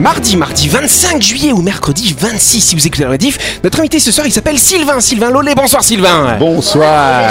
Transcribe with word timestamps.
Mardi, 0.00 0.38
mardi 0.38 0.66
25 0.66 1.20
juillet 1.20 1.52
ou 1.52 1.60
mercredi 1.60 2.16
26 2.18 2.60
si 2.62 2.74
vous 2.74 2.86
écoutez 2.86 3.04
la 3.04 3.10
rediff. 3.10 3.60
Notre 3.62 3.80
invité 3.80 4.00
ce 4.00 4.10
soir 4.10 4.26
il 4.26 4.32
s'appelle 4.32 4.58
Sylvain, 4.58 4.98
Sylvain 4.98 5.28
Lollet. 5.30 5.54
Bonsoir 5.54 5.82
Sylvain. 5.82 6.36
Bonsoir. 6.38 7.22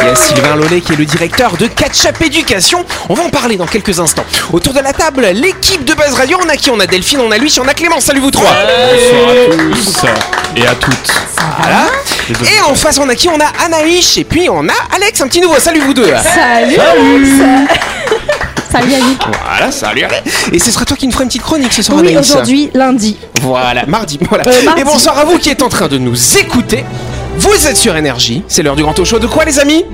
Il 0.00 0.06
y 0.06 0.08
a 0.08 0.14
Sylvain 0.14 0.54
Lollet 0.54 0.80
qui 0.80 0.92
est 0.92 0.96
le 0.96 1.06
directeur 1.06 1.56
de 1.56 1.66
Catch-Up 1.66 2.22
Éducation. 2.22 2.84
On 3.08 3.14
va 3.14 3.24
en 3.24 3.30
parler 3.30 3.56
dans 3.56 3.66
quelques 3.66 3.98
instants. 3.98 4.24
Autour 4.52 4.74
de 4.74 4.78
la 4.78 4.92
table, 4.92 5.26
l'équipe 5.34 5.84
de 5.84 5.92
Buzz 5.94 6.14
Radio. 6.14 6.38
On 6.40 6.48
a 6.48 6.56
qui 6.56 6.70
On 6.70 6.78
a 6.78 6.86
Delphine, 6.86 7.18
on 7.18 7.32
a 7.32 7.38
Louis, 7.38 7.52
on 7.60 7.66
a 7.66 7.74
Clément. 7.74 7.98
Salut 7.98 8.20
vous 8.20 8.30
trois. 8.30 8.54
Bonsoir 8.92 9.30
à 9.30 9.56
tous 9.56 10.06
et 10.54 10.66
à 10.68 10.74
toutes. 10.76 11.10
Voilà. 11.58 11.86
Et 12.30 12.60
en 12.70 12.76
face, 12.76 12.98
on 12.98 13.08
a 13.08 13.16
qui 13.16 13.28
On 13.28 13.40
a 13.40 13.64
Anaïs 13.66 14.16
et 14.18 14.24
puis 14.24 14.48
on 14.48 14.68
a 14.68 14.94
Alex, 14.94 15.20
un 15.20 15.26
petit 15.26 15.40
nouveau. 15.40 15.58
Salut 15.58 15.80
vous 15.80 15.94
deux. 15.94 16.06
Salut 16.06 16.76
Salut 16.76 17.66
Yannick 18.80 19.20
Voilà, 19.44 19.70
salut. 19.72 20.04
Et 20.52 20.58
ce 20.58 20.70
sera 20.70 20.84
toi 20.84 20.96
qui 20.96 21.06
nous 21.06 21.12
fera 21.12 21.24
une 21.24 21.28
petite 21.28 21.42
chronique 21.42 21.72
ce 21.72 21.82
soir, 21.82 22.00
Oui, 22.02 22.16
aujourd'hui, 22.16 22.70
lundi. 22.74 23.16
Voilà, 23.40 23.84
mardi. 23.86 24.18
Voilà. 24.28 24.44
Euh, 24.46 24.62
mardi. 24.64 24.80
Et 24.80 24.84
bonsoir 24.84 25.18
à 25.18 25.24
vous 25.24 25.38
qui 25.38 25.50
êtes 25.50 25.62
en 25.62 25.68
train 25.68 25.88
de 25.88 25.98
nous 25.98 26.38
écouter. 26.38 26.84
Vous 27.36 27.66
êtes 27.68 27.76
sur 27.76 27.96
Énergie. 27.96 28.42
C'est 28.48 28.62
l'heure 28.62 28.76
du 28.76 28.82
grand 28.82 28.94
talk 28.94 29.06
show. 29.06 29.18
De 29.18 29.26
quoi, 29.26 29.44
les 29.44 29.58
amis? 29.60 29.84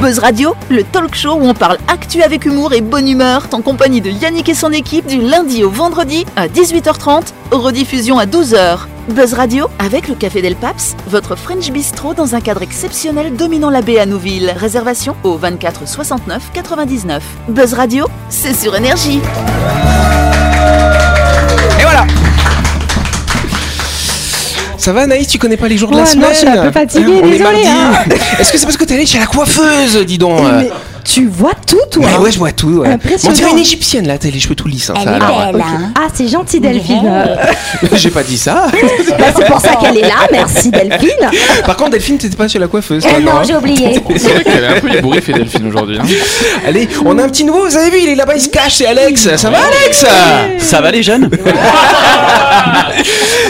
Buzz 0.00 0.18
Radio, 0.20 0.54
le 0.68 0.84
talk 0.84 1.14
show 1.14 1.32
où 1.34 1.46
on 1.48 1.54
parle 1.54 1.78
actu 1.88 2.22
avec 2.22 2.44
humour 2.44 2.72
et 2.72 2.80
bonne 2.80 3.08
humeur, 3.08 3.48
en 3.52 3.60
compagnie 3.60 4.00
de 4.00 4.10
Yannick 4.10 4.48
et 4.48 4.54
son 4.54 4.70
équipe 4.70 5.06
du 5.06 5.20
lundi 5.20 5.64
au 5.64 5.70
vendredi 5.70 6.24
à 6.36 6.46
18h30, 6.46 7.32
rediffusion 7.50 8.18
à 8.18 8.26
12h. 8.26 8.78
Buzz 9.08 9.34
Radio 9.34 9.68
avec 9.78 10.08
le 10.08 10.14
Café 10.14 10.42
Del 10.42 10.56
Paps, 10.56 10.96
votre 11.06 11.36
French 11.36 11.70
Bistro 11.70 12.12
dans 12.14 12.34
un 12.34 12.40
cadre 12.40 12.62
exceptionnel 12.62 13.34
dominant 13.36 13.70
la 13.70 13.80
baie 13.80 13.98
à 14.00 14.06
Nouville. 14.06 14.52
Réservation 14.56 15.14
au 15.22 15.36
24 15.36 15.86
69 15.86 16.50
99. 16.52 17.22
Buzz 17.48 17.72
Radio, 17.74 18.06
c'est 18.28 18.54
sur 18.54 18.74
énergie. 18.74 19.20
Et 21.78 21.82
voilà. 21.82 22.04
Ça 24.76 24.92
va 24.92 25.02
Anaïs, 25.02 25.28
tu 25.28 25.38
connais 25.38 25.56
pas 25.56 25.68
les 25.68 25.76
jours 25.76 25.90
de 25.90 25.96
la 25.96 26.02
Ouais, 26.02 26.08
semaine 26.08 26.26
non, 26.28 26.32
je 26.32 26.38
suis 26.38 26.48
un 26.48 26.62
peu 26.62 26.70
fatiguée, 26.72 27.20
On 27.22 27.26
est 27.26 27.30
désolée, 27.38 27.42
mardi. 27.42 27.68
hein. 27.68 28.14
Est-ce 28.38 28.52
que 28.52 28.58
c'est 28.58 28.66
parce 28.66 28.76
que 28.76 28.84
t'es 28.84 28.94
allé 28.94 29.06
chez 29.06 29.18
la 29.18 29.26
coiffeuse, 29.26 29.96
dis 30.06 30.18
donc 30.18 30.40
euh 30.40 30.60
mais 30.62 30.70
tu 31.06 31.26
vois 31.28 31.52
tout, 31.66 31.78
toi 31.90 32.04
Ouais, 32.04 32.16
ouais, 32.18 32.32
je 32.32 32.38
vois 32.38 32.52
tout. 32.52 32.68
Ouais. 32.80 32.88
Impressionnant. 32.88 33.32
On 33.34 33.36
dirait 33.38 33.50
une 33.52 33.58
égyptienne 33.58 34.06
là, 34.06 34.18
t'as 34.18 34.28
les 34.28 34.38
cheveux 34.40 34.54
tout 34.54 34.68
lisses. 34.68 34.90
hein, 34.90 34.94
Elle 34.98 35.04
ça, 35.04 35.12
est 35.12 35.14
alors. 35.16 35.38
belle, 35.52 35.56
Ok. 35.56 35.62
hein 35.66 35.92
Ah, 35.96 36.08
c'est 36.12 36.28
gentil, 36.28 36.60
Delphine. 36.60 37.10
J'ai 37.92 38.10
pas 38.10 38.22
dit 38.22 38.36
ça. 38.38 38.66
bah, 39.18 39.24
c'est 39.36 39.46
pour 39.46 39.60
ça 39.60 39.76
qu'elle 39.76 39.98
est 39.98 40.02
là. 40.02 40.26
Merci, 40.32 40.70
Delphine. 40.70 41.30
Par 41.64 41.76
contre, 41.76 41.90
Delphine, 41.90 42.18
t'étais 42.18 42.36
pas 42.36 42.48
chez 42.48 42.58
la 42.58 42.66
coiffeuse. 42.68 43.02
toi, 43.02 43.12
Euh, 43.16 43.20
non, 43.20 43.32
Non, 43.34 43.38
hein 43.38 43.42
j'ai 43.46 43.54
oublié. 43.56 44.00
C'est 44.16 44.28
vrai 44.30 44.44
qu'elle 44.44 44.64
est 44.64 44.76
un 44.76 44.80
peu 44.80 44.90
ébouriffée 44.94 45.32
Delphine 45.32 45.66
aujourd'hui. 45.68 45.98
hein. 45.98 46.04
Allez, 46.66 46.88
on 47.04 47.16
a 47.18 47.24
un 47.24 47.28
petit 47.28 47.44
nouveau, 47.44 47.66
vous 47.68 47.76
avez 47.76 47.90
vu, 47.90 47.98
il 48.02 48.08
est 48.08 48.14
là-bas, 48.14 48.34
il 48.36 48.40
se 48.40 48.48
cache, 48.48 48.74
c'est 48.74 48.86
Alex. 48.86 49.36
Ça 49.36 49.50
va, 49.50 49.58
Alex? 49.58 50.04
Ça 50.58 50.80
va 50.80 50.90
les 50.90 51.02
jeunes? 51.02 51.30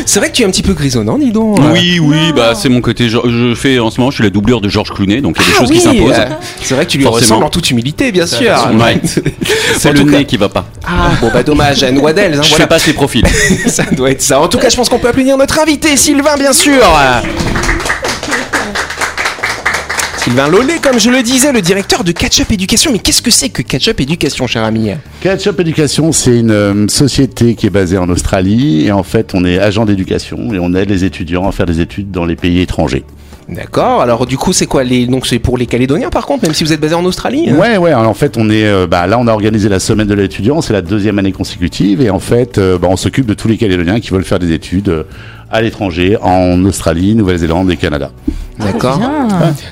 C'est 0.04 0.18
vrai 0.20 0.30
que 0.30 0.34
tu 0.36 0.42
es 0.42 0.44
un 0.44 0.50
petit 0.50 0.62
peu 0.62 0.72
grisonnant, 0.72 1.18
dis 1.18 1.30
donc. 1.32 1.58
Oui, 1.72 1.98
oui, 2.00 2.32
bah 2.34 2.52
c'est 2.54 2.68
mon 2.68 2.80
côté. 2.80 3.08
Je, 3.08 3.18
je 3.24 3.54
fais 3.54 3.78
en 3.78 3.90
ce 3.90 3.98
moment, 4.00 4.10
je 4.10 4.16
suis 4.16 4.24
la 4.24 4.30
doublure 4.30 4.60
de 4.60 4.68
Georges 4.68 4.90
Clooney, 4.92 5.20
donc 5.20 5.36
il 5.38 5.42
y 5.42 5.44
a 5.44 5.48
des 5.48 5.52
Ah 5.56 5.60
choses 5.60 5.70
oui, 5.70 5.76
qui 5.76 5.82
s'imposent. 5.82 6.18
euh, 6.18 6.26
C'est 6.62 6.74
vrai 6.74 6.84
que 6.86 6.90
tu 6.90 6.98
lui 6.98 7.04
Forcément. 7.04 7.36
ressembles 7.36 7.45
en 7.46 7.50
toute 7.50 7.70
humilité, 7.70 8.12
bien 8.12 8.26
sûr. 8.26 8.54
C'est 9.78 9.92
le 9.92 10.02
nez 10.02 10.24
qui 10.24 10.36
va 10.36 10.48
pas. 10.48 10.66
Ah, 10.86 11.10
bon 11.20 11.30
bah 11.32 11.42
dommage, 11.42 11.82
Anne 11.82 11.98
Waddell, 11.98 12.34
hein, 12.34 12.42
Je 12.42 12.48
voilà. 12.48 12.64
fais 12.64 12.66
pas 12.66 12.78
les 12.86 12.92
profils. 12.92 13.26
ça 13.66 13.84
doit 13.92 14.10
être 14.10 14.22
ça. 14.22 14.40
En 14.40 14.48
tout 14.48 14.58
cas, 14.58 14.68
je 14.68 14.76
pense 14.76 14.88
qu'on 14.88 14.98
peut 14.98 15.08
applaudir 15.08 15.36
notre 15.36 15.58
invité, 15.60 15.96
Sylvain, 15.96 16.36
bien 16.36 16.52
sûr. 16.52 16.82
Sylvain 20.18 20.48
Lollet, 20.48 20.80
comme 20.82 20.98
je 20.98 21.08
le 21.08 21.22
disais, 21.22 21.52
le 21.52 21.62
directeur 21.62 22.02
de 22.02 22.10
Catch-Up 22.10 22.50
Éducation. 22.50 22.90
Mais 22.92 22.98
qu'est-ce 22.98 23.22
que 23.22 23.30
c'est 23.30 23.48
que 23.48 23.62
Catch-Up 23.62 24.00
Éducation, 24.00 24.48
cher 24.48 24.64
ami? 24.64 24.90
Catch-Up 25.20 25.60
Education, 25.60 26.10
c'est 26.10 26.36
une 26.36 26.50
euh, 26.50 26.88
société 26.88 27.54
qui 27.54 27.66
est 27.68 27.70
basée 27.70 27.96
en 27.96 28.08
Australie 28.08 28.86
et 28.86 28.90
en 28.92 29.04
fait, 29.04 29.34
on 29.34 29.44
est 29.44 29.60
agent 29.60 29.84
d'éducation 29.84 30.52
et 30.52 30.58
on 30.58 30.74
aide 30.74 30.90
les 30.90 31.04
étudiants 31.04 31.48
à 31.48 31.52
faire 31.52 31.66
des 31.66 31.80
études 31.80 32.10
dans 32.10 32.24
les 32.24 32.34
pays 32.34 32.60
étrangers. 32.60 33.04
D'accord. 33.48 34.00
Alors 34.00 34.26
du 34.26 34.36
coup, 34.36 34.52
c'est 34.52 34.66
quoi 34.66 34.82
les 34.82 35.06
Donc 35.06 35.26
c'est 35.26 35.38
pour 35.38 35.56
les 35.56 35.66
Calédoniens, 35.66 36.10
par 36.10 36.26
contre, 36.26 36.42
même 36.44 36.52
si 36.54 36.64
vous 36.64 36.72
êtes 36.72 36.80
basé 36.80 36.94
en 36.94 37.04
Australie. 37.04 37.48
hein? 37.48 37.56
Ouais, 37.56 37.76
ouais. 37.76 37.92
alors, 37.92 38.08
en 38.08 38.14
fait, 38.14 38.36
on 38.36 38.50
est, 38.50 38.66
euh, 38.66 38.86
bah, 38.88 39.06
là, 39.06 39.18
on 39.20 39.26
a 39.28 39.32
organisé 39.32 39.68
la 39.68 39.78
semaine 39.78 40.08
de 40.08 40.14
l'étudiant. 40.14 40.60
C'est 40.62 40.72
la 40.72 40.82
deuxième 40.82 41.18
année 41.18 41.32
consécutive 41.32 42.00
et 42.00 42.10
en 42.10 42.18
fait, 42.18 42.58
euh, 42.58 42.76
bah, 42.78 42.88
on 42.90 42.96
s'occupe 42.96 43.26
de 43.26 43.34
tous 43.34 43.46
les 43.48 43.56
Calédoniens 43.56 44.00
qui 44.00 44.10
veulent 44.10 44.24
faire 44.24 44.40
des 44.40 44.52
études 44.52 44.88
euh, 44.88 45.04
à 45.50 45.62
l'étranger, 45.62 46.16
en 46.20 46.64
Australie, 46.64 47.14
Nouvelle-Zélande 47.14 47.70
et 47.70 47.76
Canada. 47.76 48.10
D'accord. 48.58 48.98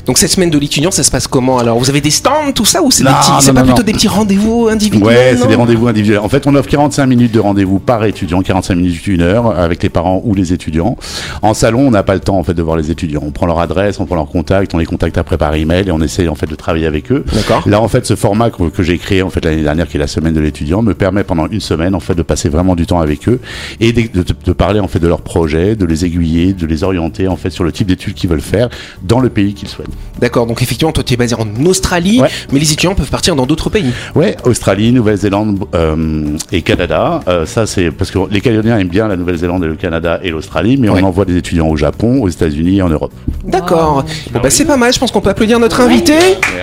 Donc 0.05 0.19
cette 0.19 0.31
semaine 0.31 0.51
de 0.51 0.59
l'étudiant, 0.59 0.91
ça 0.91 1.03
se 1.03 1.11
passe 1.11 1.27
comment 1.27 1.59
Alors? 1.59 1.79
Vous 1.79 1.89
avez 1.89 2.03
des 2.03 2.11
stands, 2.11 2.53
tout 2.55 2.67
ça, 2.67 2.83
ou 2.83 2.91
c'est 2.91 3.03
des 3.03 3.09
Non, 3.09 3.17
petits 3.17 3.31
C'est 3.41 3.49
non, 3.49 3.55
pas 3.55 3.61
non, 3.63 3.67
plutôt 3.69 3.83
des 3.83 3.93
petits 3.95 4.09
rendez-vous 4.09 4.69
individuels 4.69 5.07
Ouais, 5.07 5.37
c'est 5.41 5.49
des 5.49 5.55
rendez-vous 5.55 5.89
individuels. 5.89 6.19
En 6.19 6.29
fait, 6.29 6.47
on 6.47 6.55
offre 6.55 6.69
45 6.69 7.07
minutes 7.07 7.33
de 7.33 7.41
rendez-vous 7.41 7.79
par 7.79 8.05
étudiant, 8.05 8.43
45 8.43 8.75
minutes, 8.75 9.07
une 9.07 9.23
heure, 9.23 9.59
avec 9.59 9.83
les 9.83 9.89
parents 9.89 10.21
ou 10.25 10.35
les 10.35 10.53
étudiants. 10.53 10.97
En 11.41 11.55
salon, 11.55 11.81
on 11.87 11.91
n'a 11.91 12.03
pas 12.03 12.13
le 12.13 12.21
temps 12.21 12.39
en 12.39 12.45
fait 12.45 12.53
de 12.53 12.61
voir 12.63 12.77
les 12.77 12.91
étudiants. 12.91 13.23
On 13.25 13.31
prend 13.31 13.47
leur 13.47 13.59
adresse, 13.59 13.99
on 14.01 14.05
prend 14.05 14.17
leur 14.17 14.29
contact, 14.29 14.75
on 14.75 14.79
les 14.79 14.85
contacte 14.87 15.17
après 15.17 15.39
par 15.39 15.55
email 15.55 15.89
et 15.89 15.91
on 15.91 16.03
essaye 16.03 16.29
en 16.29 16.35
fait 16.35 16.47
de 16.47 16.55
travailler 16.55 16.87
avec 16.87 17.11
eux. 17.11 17.25
D'accord. 17.33 17.63
Là, 17.67 17.81
en 17.81 17.89
fait, 17.89 18.05
ce 18.05 18.17
format 18.17 18.51
que, 18.51 18.65
que 18.65 18.83
j'ai 18.83 18.99
créé 18.99 19.23
en 19.23 19.31
fait 19.31 19.43
l'année 19.47 19.63
dernière, 19.63 19.89
qui 19.89 19.97
est 19.97 20.01
la 20.01 20.07
semaine 20.07 20.35
de 20.35 20.41
l'étudiant, 20.41 20.83
me 20.83 20.93
permet 20.93 21.25
pendant 21.25 21.47
une 21.49 21.61
semaine 21.61 21.95
en 21.95 22.01
fait 22.01 22.15
de 22.15 22.23
passer 22.23 22.51
vraiment 22.51 22.77
du 22.77 22.85
temps 22.85 23.01
avec 23.01 23.29
eux 23.31 23.41
et 23.81 23.93
de, 23.95 24.03
de- 24.21 24.25
de 24.45 24.53
parler 24.53 24.81
en 24.81 24.89
fait 24.89 24.99
de 24.99 25.09
leurs 25.09 25.23
projets, 25.23 25.74
de 25.77 25.85
les 25.87 26.05
aiguiller, 26.05 26.53
de 26.53 26.67
les 26.67 26.85
orienter 26.85 27.29
en 27.29 27.37
fait 27.37 27.51
sur 27.51 27.65
le 27.65 27.73
type 27.73 27.87
d'études 27.89 28.15
qu'ils 28.15 28.31
veulent 28.31 28.41
faire 28.41 28.69
dans 29.03 29.21
le 29.21 29.29
pays 29.29 29.55
qu'ils 29.55 29.69
souhaitent. 29.69 29.89
D'accord. 30.21 30.47
Donc 30.47 30.63
effectivement, 30.63 30.93
toi 30.93 31.05
tu 31.05 31.15
es 31.15 31.17
basé 31.17 31.35
en 31.35 31.47
Australie, 31.67 32.21
Ouais. 32.21 32.29
mais 32.53 32.59
les 32.61 32.73
étudiants 32.73 32.95
peuvent 32.95 33.11
partir 33.11 33.37
dans 33.37 33.47
d'autres 33.47 33.71
pays. 33.71 33.93
Ouais, 34.15 34.37
Australie, 34.45 34.93
Nouvelle-Zélande 34.93 35.65
euh, 35.75 36.37
et 36.53 36.63
Canada. 36.63 37.21
Euh, 37.29 37.47
ça, 37.47 37.67
c'est 37.67 37.91
parce 37.91 38.11
que 38.11 38.19
les 38.31 38.41
Canadiens 38.41 38.79
aiment 38.79 38.89
bien 38.89 39.09
la 39.09 39.17
Nouvelle-Zélande 39.17 39.65
et 39.65 39.69
le 39.69 39.77
Canada 39.77 40.21
et 40.23 40.31
l'Australie, 40.31 40.77
mais 40.77 40.89
Ouais. 40.89 41.01
on 41.03 41.07
envoie 41.07 41.25
des 41.25 41.37
étudiants 41.37 41.69
au 41.69 41.77
Japon, 41.77 42.23
aux 42.23 42.29
États-Unis 42.29 42.79
et 42.79 42.83
en 42.83 42.89
Europe. 42.89 43.13
D'accord. 43.45 44.05
Bon 44.33 44.41
bah 44.41 44.51
c'est 44.51 44.65
pas 44.65 44.77
mal. 44.77 44.93
Je 44.93 44.99
pense 44.99 45.11
qu'on 45.11 45.21
peut 45.21 45.31
applaudir 45.31 45.59
notre 45.59 45.81
invité. 45.81 46.15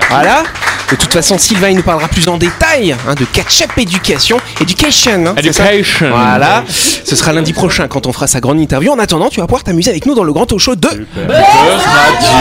Voilà. 0.10 0.44
De 0.92 0.96
toute 0.98 1.14
façon, 1.14 1.38
Sylvain 1.38 1.70
il 1.70 1.78
nous 1.78 1.84
parlera 1.84 2.10
plus 2.10 2.28
en 2.28 2.38
détail 2.38 2.92
hein, 3.08 3.16
de 3.16 3.24
Catch-Up 3.24 3.72
Éducation, 3.78 4.38
Education. 4.60 5.26
hein, 5.28 5.36
Education. 5.38 6.10
Voilà. 6.10 6.64
Ce 6.68 7.16
sera 7.16 7.32
lundi 7.32 7.54
prochain 7.54 7.88
quand 7.88 8.08
on 8.08 8.14
fera 8.14 8.28
sa 8.28 8.42
grande 8.42 8.60
interview. 8.60 8.92
En 8.92 9.00
attendant, 9.00 9.30
tu 9.30 9.40
vas 9.40 9.48
pouvoir 9.48 9.64
t'amuser 9.64 9.90
avec 9.90 10.06
nous 10.06 10.16
dans 10.16 10.24
le 10.26 10.34
grand 10.34 10.46
talk 10.46 10.60
show 10.60 10.76
de. 10.76 10.90
Buzz 11.16 11.86
Radio. 11.96 12.32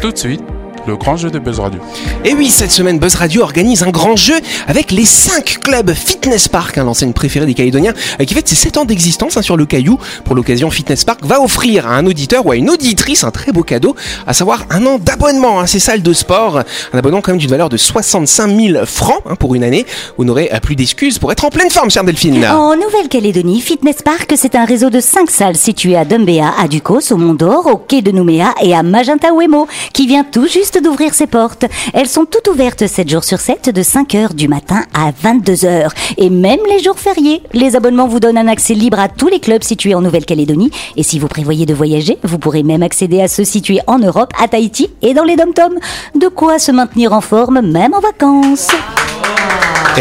Tout 0.00 0.12
de 0.12 0.16
suite, 0.18 0.42
le 0.88 0.96
grand 0.96 1.18
jeu 1.18 1.30
de 1.30 1.38
Buzz 1.38 1.60
Radio. 1.60 1.80
Et 2.24 2.32
oui, 2.32 2.48
cette 2.48 2.70
semaine, 2.70 2.98
Buzz 2.98 3.14
Radio 3.14 3.42
organise 3.42 3.82
un 3.82 3.90
grand 3.90 4.16
jeu 4.16 4.34
avec 4.66 4.90
les 4.90 5.04
5 5.04 5.58
clubs 5.62 5.92
Fitness 5.92 6.48
Park, 6.48 6.78
hein, 6.78 6.84
l'enseigne 6.84 7.12
préférée 7.12 7.44
des 7.44 7.52
Calédoniens, 7.52 7.92
euh, 8.20 8.24
qui 8.24 8.32
fête 8.32 8.48
ses 8.48 8.54
7 8.54 8.78
ans 8.78 8.84
d'existence 8.86 9.36
hein, 9.36 9.42
sur 9.42 9.58
le 9.58 9.66
Caillou. 9.66 9.98
Pour 10.24 10.34
l'occasion, 10.34 10.70
Fitness 10.70 11.04
Park 11.04 11.20
va 11.24 11.42
offrir 11.42 11.86
à 11.86 11.96
un 11.96 12.06
auditeur 12.06 12.46
ou 12.46 12.52
à 12.52 12.56
une 12.56 12.70
auditrice 12.70 13.22
un 13.22 13.30
très 13.30 13.52
beau 13.52 13.62
cadeau, 13.64 13.96
à 14.26 14.32
savoir 14.32 14.64
un 14.70 14.86
an 14.86 14.98
d'abonnement 14.98 15.60
à 15.60 15.66
ces 15.66 15.78
salles 15.78 16.00
de 16.00 16.12
sport. 16.14 16.62
Un 16.94 16.98
abonnement 16.98 17.20
quand 17.20 17.32
même 17.32 17.38
d'une 17.38 17.50
valeur 17.50 17.68
de 17.68 17.76
65 17.76 18.48
000 18.48 18.86
francs 18.86 19.20
hein, 19.28 19.34
pour 19.34 19.54
une 19.54 19.64
année. 19.64 19.84
Vous 20.16 20.24
n'aurez 20.24 20.48
euh, 20.54 20.58
plus 20.58 20.74
d'excuses 20.74 21.18
pour 21.18 21.30
être 21.32 21.44
en 21.44 21.50
pleine 21.50 21.70
forme, 21.70 21.90
chère 21.90 22.04
Delphine. 22.04 22.42
En 22.46 22.76
Nouvelle-Calédonie, 22.76 23.60
Fitness 23.60 24.00
Park, 24.02 24.32
c'est 24.36 24.54
un 24.54 24.64
réseau 24.64 24.88
de 24.88 25.00
5 25.00 25.30
salles 25.30 25.56
situées 25.56 25.96
à 25.96 26.06
Dumbéa, 26.06 26.54
à 26.58 26.66
Ducos, 26.66 27.12
au 27.12 27.18
Mont 27.18 27.34
d'Or, 27.34 27.66
au 27.66 27.76
quai 27.76 28.00
de 28.00 28.10
Nouméa 28.10 28.54
et 28.62 28.74
à 28.74 28.82
Magenta 28.82 29.34
Wemo, 29.34 29.68
qui 29.92 30.06
vient 30.06 30.24
tout 30.24 30.46
juste 30.46 30.77
d'ouvrir 30.80 31.14
ses 31.14 31.26
portes. 31.26 31.64
Elles 31.94 32.08
sont 32.08 32.24
toutes 32.24 32.48
ouvertes 32.48 32.86
7 32.86 33.08
jours 33.08 33.24
sur 33.24 33.40
7, 33.40 33.70
de 33.70 33.82
5h 33.82 34.34
du 34.34 34.48
matin 34.48 34.84
à 34.94 35.10
22h. 35.10 35.90
Et 36.16 36.30
même 36.30 36.60
les 36.68 36.82
jours 36.82 36.98
fériés, 36.98 37.42
les 37.52 37.76
abonnements 37.76 38.08
vous 38.08 38.20
donnent 38.20 38.38
un 38.38 38.48
accès 38.48 38.74
libre 38.74 38.98
à 38.98 39.08
tous 39.08 39.28
les 39.28 39.40
clubs 39.40 39.62
situés 39.62 39.94
en 39.94 40.02
Nouvelle-Calédonie. 40.02 40.70
Et 40.96 41.02
si 41.02 41.18
vous 41.18 41.28
prévoyez 41.28 41.66
de 41.66 41.74
voyager, 41.74 42.18
vous 42.22 42.38
pourrez 42.38 42.62
même 42.62 42.82
accéder 42.82 43.20
à 43.20 43.28
ceux 43.28 43.44
situés 43.44 43.80
en 43.86 43.98
Europe, 43.98 44.32
à 44.42 44.48
Tahiti 44.48 44.88
et 45.02 45.14
dans 45.14 45.24
les 45.24 45.36
dom-toms. 45.36 45.78
De 46.14 46.28
quoi 46.28 46.58
se 46.58 46.72
maintenir 46.72 47.12
en 47.12 47.20
forme, 47.20 47.60
même 47.60 47.94
en 47.94 48.00
vacances. 48.00 48.68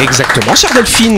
Exactement, 0.01 0.53
chère 0.53 0.71
Delphine. 0.75 1.17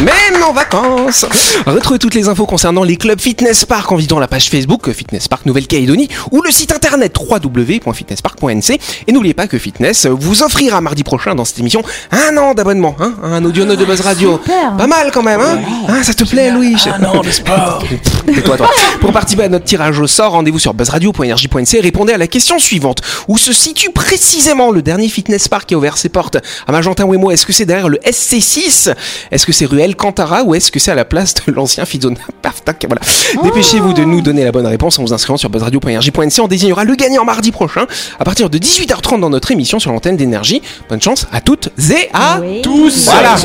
Même 0.00 0.42
en 0.46 0.52
vacances. 0.52 1.24
Retrouvez 1.66 1.98
toutes 1.98 2.14
les 2.14 2.28
infos 2.28 2.44
concernant 2.44 2.82
les 2.84 2.96
clubs 2.96 3.18
Fitness 3.18 3.64
Park 3.64 3.90
en 3.92 3.96
visitant 3.96 4.18
la 4.18 4.28
page 4.28 4.50
Facebook 4.50 4.92
Fitness 4.92 5.26
Park 5.26 5.46
Nouvelle-Calédonie 5.46 6.08
ou 6.30 6.42
le 6.42 6.50
site 6.50 6.72
internet 6.72 7.16
www.fitnesspark.nc. 7.18 8.80
Et 9.06 9.12
n'oubliez 9.12 9.32
pas 9.32 9.46
que 9.46 9.58
Fitness 9.58 10.06
vous 10.06 10.42
offrira 10.42 10.82
mardi 10.82 11.02
prochain 11.02 11.34
dans 11.34 11.46
cette 11.46 11.60
émission 11.60 11.82
un 12.12 12.36
an 12.36 12.52
d'abonnement 12.52 12.94
hein, 13.00 13.14
à 13.22 13.28
un 13.28 13.44
audio 13.44 13.64
de 13.64 13.84
Buzz 13.84 14.02
Radio. 14.02 14.38
Super. 14.42 14.76
Pas 14.76 14.86
mal 14.86 15.10
quand 15.12 15.22
même, 15.22 15.40
hein 15.40 15.58
Ah, 15.88 16.02
Ça 16.04 16.12
te 16.12 16.24
plaît, 16.24 16.50
Louis 16.50 16.76
Ah 16.92 16.98
non, 16.98 17.22
le 17.22 17.32
sport. 17.32 17.82
Tais-toi, 18.26 18.56
toi. 18.58 18.68
Pour 19.00 19.12
participer 19.12 19.44
à 19.44 19.48
notre 19.48 19.64
tirage 19.64 19.98
au 19.98 20.06
sort, 20.06 20.32
rendez-vous 20.32 20.58
sur 20.58 20.74
buzzradio.energie.nc 20.74 21.74
et 21.74 21.80
répondez 21.80 22.12
à 22.12 22.18
la 22.18 22.26
question 22.26 22.58
suivante. 22.58 23.00
Où 23.28 23.38
se 23.38 23.52
situe 23.52 23.90
précisément 23.90 24.70
le 24.72 24.82
dernier 24.82 25.08
Fitness 25.08 25.48
Park 25.48 25.66
qui 25.66 25.74
a 25.74 25.78
ouvert 25.78 25.96
ses 25.96 26.10
portes? 26.10 26.36
À 26.66 26.72
Magentin 26.72 27.06
Wemo 27.06 27.30
Est-ce 27.30 27.46
que 27.46 27.52
c'est 27.54 27.64
derrière 27.66 27.88
le 27.88 27.98
SC6. 28.10 28.94
Est-ce 29.30 29.46
que 29.46 29.52
c'est 29.52 29.66
rue 29.66 29.80
El 29.80 29.96
Cantara 29.96 30.42
ou 30.42 30.54
est-ce 30.54 30.70
que 30.72 30.78
c'est 30.78 30.90
à 30.90 30.94
la 30.94 31.04
place 31.04 31.34
de 31.34 31.52
l'ancien 31.52 31.84
Paf, 32.42 32.64
tac, 32.64 32.84
voilà. 32.86 33.00
Dépêchez-vous 33.42 33.92
de 33.92 34.04
nous 34.04 34.20
donner 34.20 34.44
la 34.44 34.52
bonne 34.52 34.66
réponse 34.66 34.98
en 34.98 35.02
vous 35.02 35.12
inscrivant 35.12 35.36
sur 35.36 35.50
buzzradio.energie.nc. 35.50 36.40
On 36.40 36.48
désignera 36.48 36.84
le 36.84 36.94
gagnant 36.94 37.24
mardi 37.24 37.50
prochain 37.52 37.86
à 38.18 38.24
partir 38.24 38.48
de 38.50 38.58
18h30 38.58 39.20
dans 39.20 39.30
notre 39.30 39.50
émission 39.52 39.78
sur 39.78 39.92
l'antenne 39.92 40.16
d'énergie. 40.16 40.62
Bonne 40.88 41.00
chance 41.02 41.26
à 41.32 41.40
toutes 41.40 41.68
et 41.90 42.08
à 42.12 42.40
Oui. 42.40 42.62
tous. 42.62 43.06
Voilà. 43.06 43.36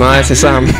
Ouais, 0.00 0.22
c'est 0.24 0.34
ça. 0.34 0.52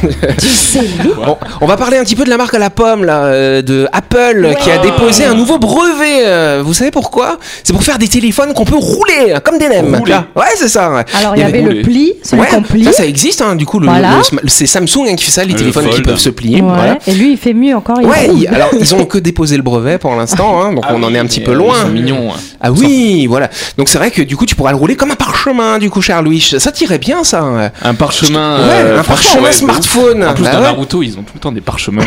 Bon, 1.25 1.37
on 1.61 1.67
va 1.67 1.77
parler 1.77 1.99
un 1.99 2.05
petit 2.05 2.15
peu 2.17 2.25
de 2.25 2.31
la 2.31 2.37
marque 2.37 2.55
à 2.55 2.59
la 2.59 2.71
pomme 2.71 3.05
là, 3.05 3.25
euh, 3.25 3.61
de 3.63 3.87
Apple 3.93 4.55
qui 4.63 4.71
a 4.71 4.79
déposé 4.79 5.25
un 5.25 5.35
nouveau 5.35 5.59
brevet. 5.59 6.25
euh, 6.25 6.63
vous 6.65 6.73
savez 6.75 6.91
pourquoi? 6.91 7.39
C'est 7.65 7.73
pour 7.73 7.83
faire 7.83 7.99
des 7.99 8.09
téléphones 8.09 8.55
qu'on 8.55 8.65
peut 8.65 8.77
rouler 8.77 9.35
comme 9.45 9.59
des 9.59 9.69
nems. 9.69 9.95
Rouler. 9.97 10.13
Là. 10.13 10.27
Ouais, 10.37 10.45
c'est 10.57 10.69
ça. 10.69 10.91
ouais. 10.93 11.05
Alors, 11.19 11.35
il 11.37 11.41
y 11.41 11.43
avait 11.43 11.61
le 11.61 11.69
roulé. 11.69 11.83
pli, 11.83 12.13
celui 12.23 12.43
Ouais, 12.43 12.49
qu'on 12.49 12.63
plie. 12.63 12.85
ça, 12.85 12.93
ça 12.93 13.07
existe. 13.07 13.43
Hein, 13.43 13.57
du 13.57 13.67
coup, 13.67 13.79
le, 13.81 13.87
Voilà. 13.89 14.17
le 14.17 14.23
sma- 14.23 14.41
c'est 14.49 14.67
Samsung 14.67 15.07
hein, 15.11 15.15
qui 15.17 15.25
fait 15.25 15.31
ça, 15.33 15.45
les 15.45 15.53
Le 15.53 15.59
téléphones 15.59 15.87
qui 15.87 15.93
fold. 15.97 16.05
peuvent 16.05 16.19
se 16.19 16.31
plier. 16.31 16.63
Ouais. 16.63 16.69
Voilà. 16.73 16.99
Et 17.07 17.13
lui, 17.13 17.33
il 17.33 17.37
fait 17.39 17.53
mieux 17.55 17.75
encore. 17.77 17.99
il 18.01 18.07
Ouais, 18.07 18.27
roule. 18.29 18.39
il- 18.39 18.49
alors 18.49 18.71
ils 18.79 18.95
ont 18.95 19.05
que 19.05 19.19
déposé 19.19 19.57
le 19.57 19.63
brevet 19.63 19.99
pour 19.99 20.15
l'instant, 20.15 20.63
hein, 20.63 20.73
donc 20.73 20.85
on 20.91 21.03
en 21.03 21.13
est 21.15 21.19
un 21.19 21.27
petit 21.27 21.41
peu 21.41 21.53
loin. 21.53 21.75
C'est 21.83 21.91
mignon. 21.93 22.31
hein. 22.33 22.39
Ah 22.61 22.71
oui, 22.71 23.27
voilà. 23.27 23.51
Donc 23.77 23.89
c'est 23.89 23.99
vrai 23.99 24.11
que 24.11 24.23
du 24.23 24.37
coup 24.37 24.47
tu 24.47 24.55
pourras 24.55 24.71
le 24.71 24.77
rouler 24.77 24.95
comme 24.97 25.11
un 25.11 25.15
parchemin, 25.17 25.79
du 25.79 25.91
coup, 25.91 26.01
cher 26.01 26.23
Louis. 26.23 26.41
Ça 26.59 26.73
tirait 26.73 26.99
bien, 26.99 27.25
ça. 27.25 27.45
Un 27.83 27.95
parchemin. 27.95 28.57
Ouais, 28.59 28.65
euh, 28.85 29.01
un 29.01 29.05
franchement, 29.17 29.43
parchemin 29.43 29.47
ouais, 29.49 29.53
smartphone. 29.53 30.25
En 30.25 30.35
plus, 30.35 30.45
Bah 30.45 30.53
dans 30.53 30.59
ouais. 30.59 30.65
Naruto, 30.65 31.03
ils 31.03 31.19
ont 31.19 31.23
tout 31.23 31.33
le 31.35 31.41
temps 31.41 31.53
des 31.53 31.61
parchemins, 31.61 32.03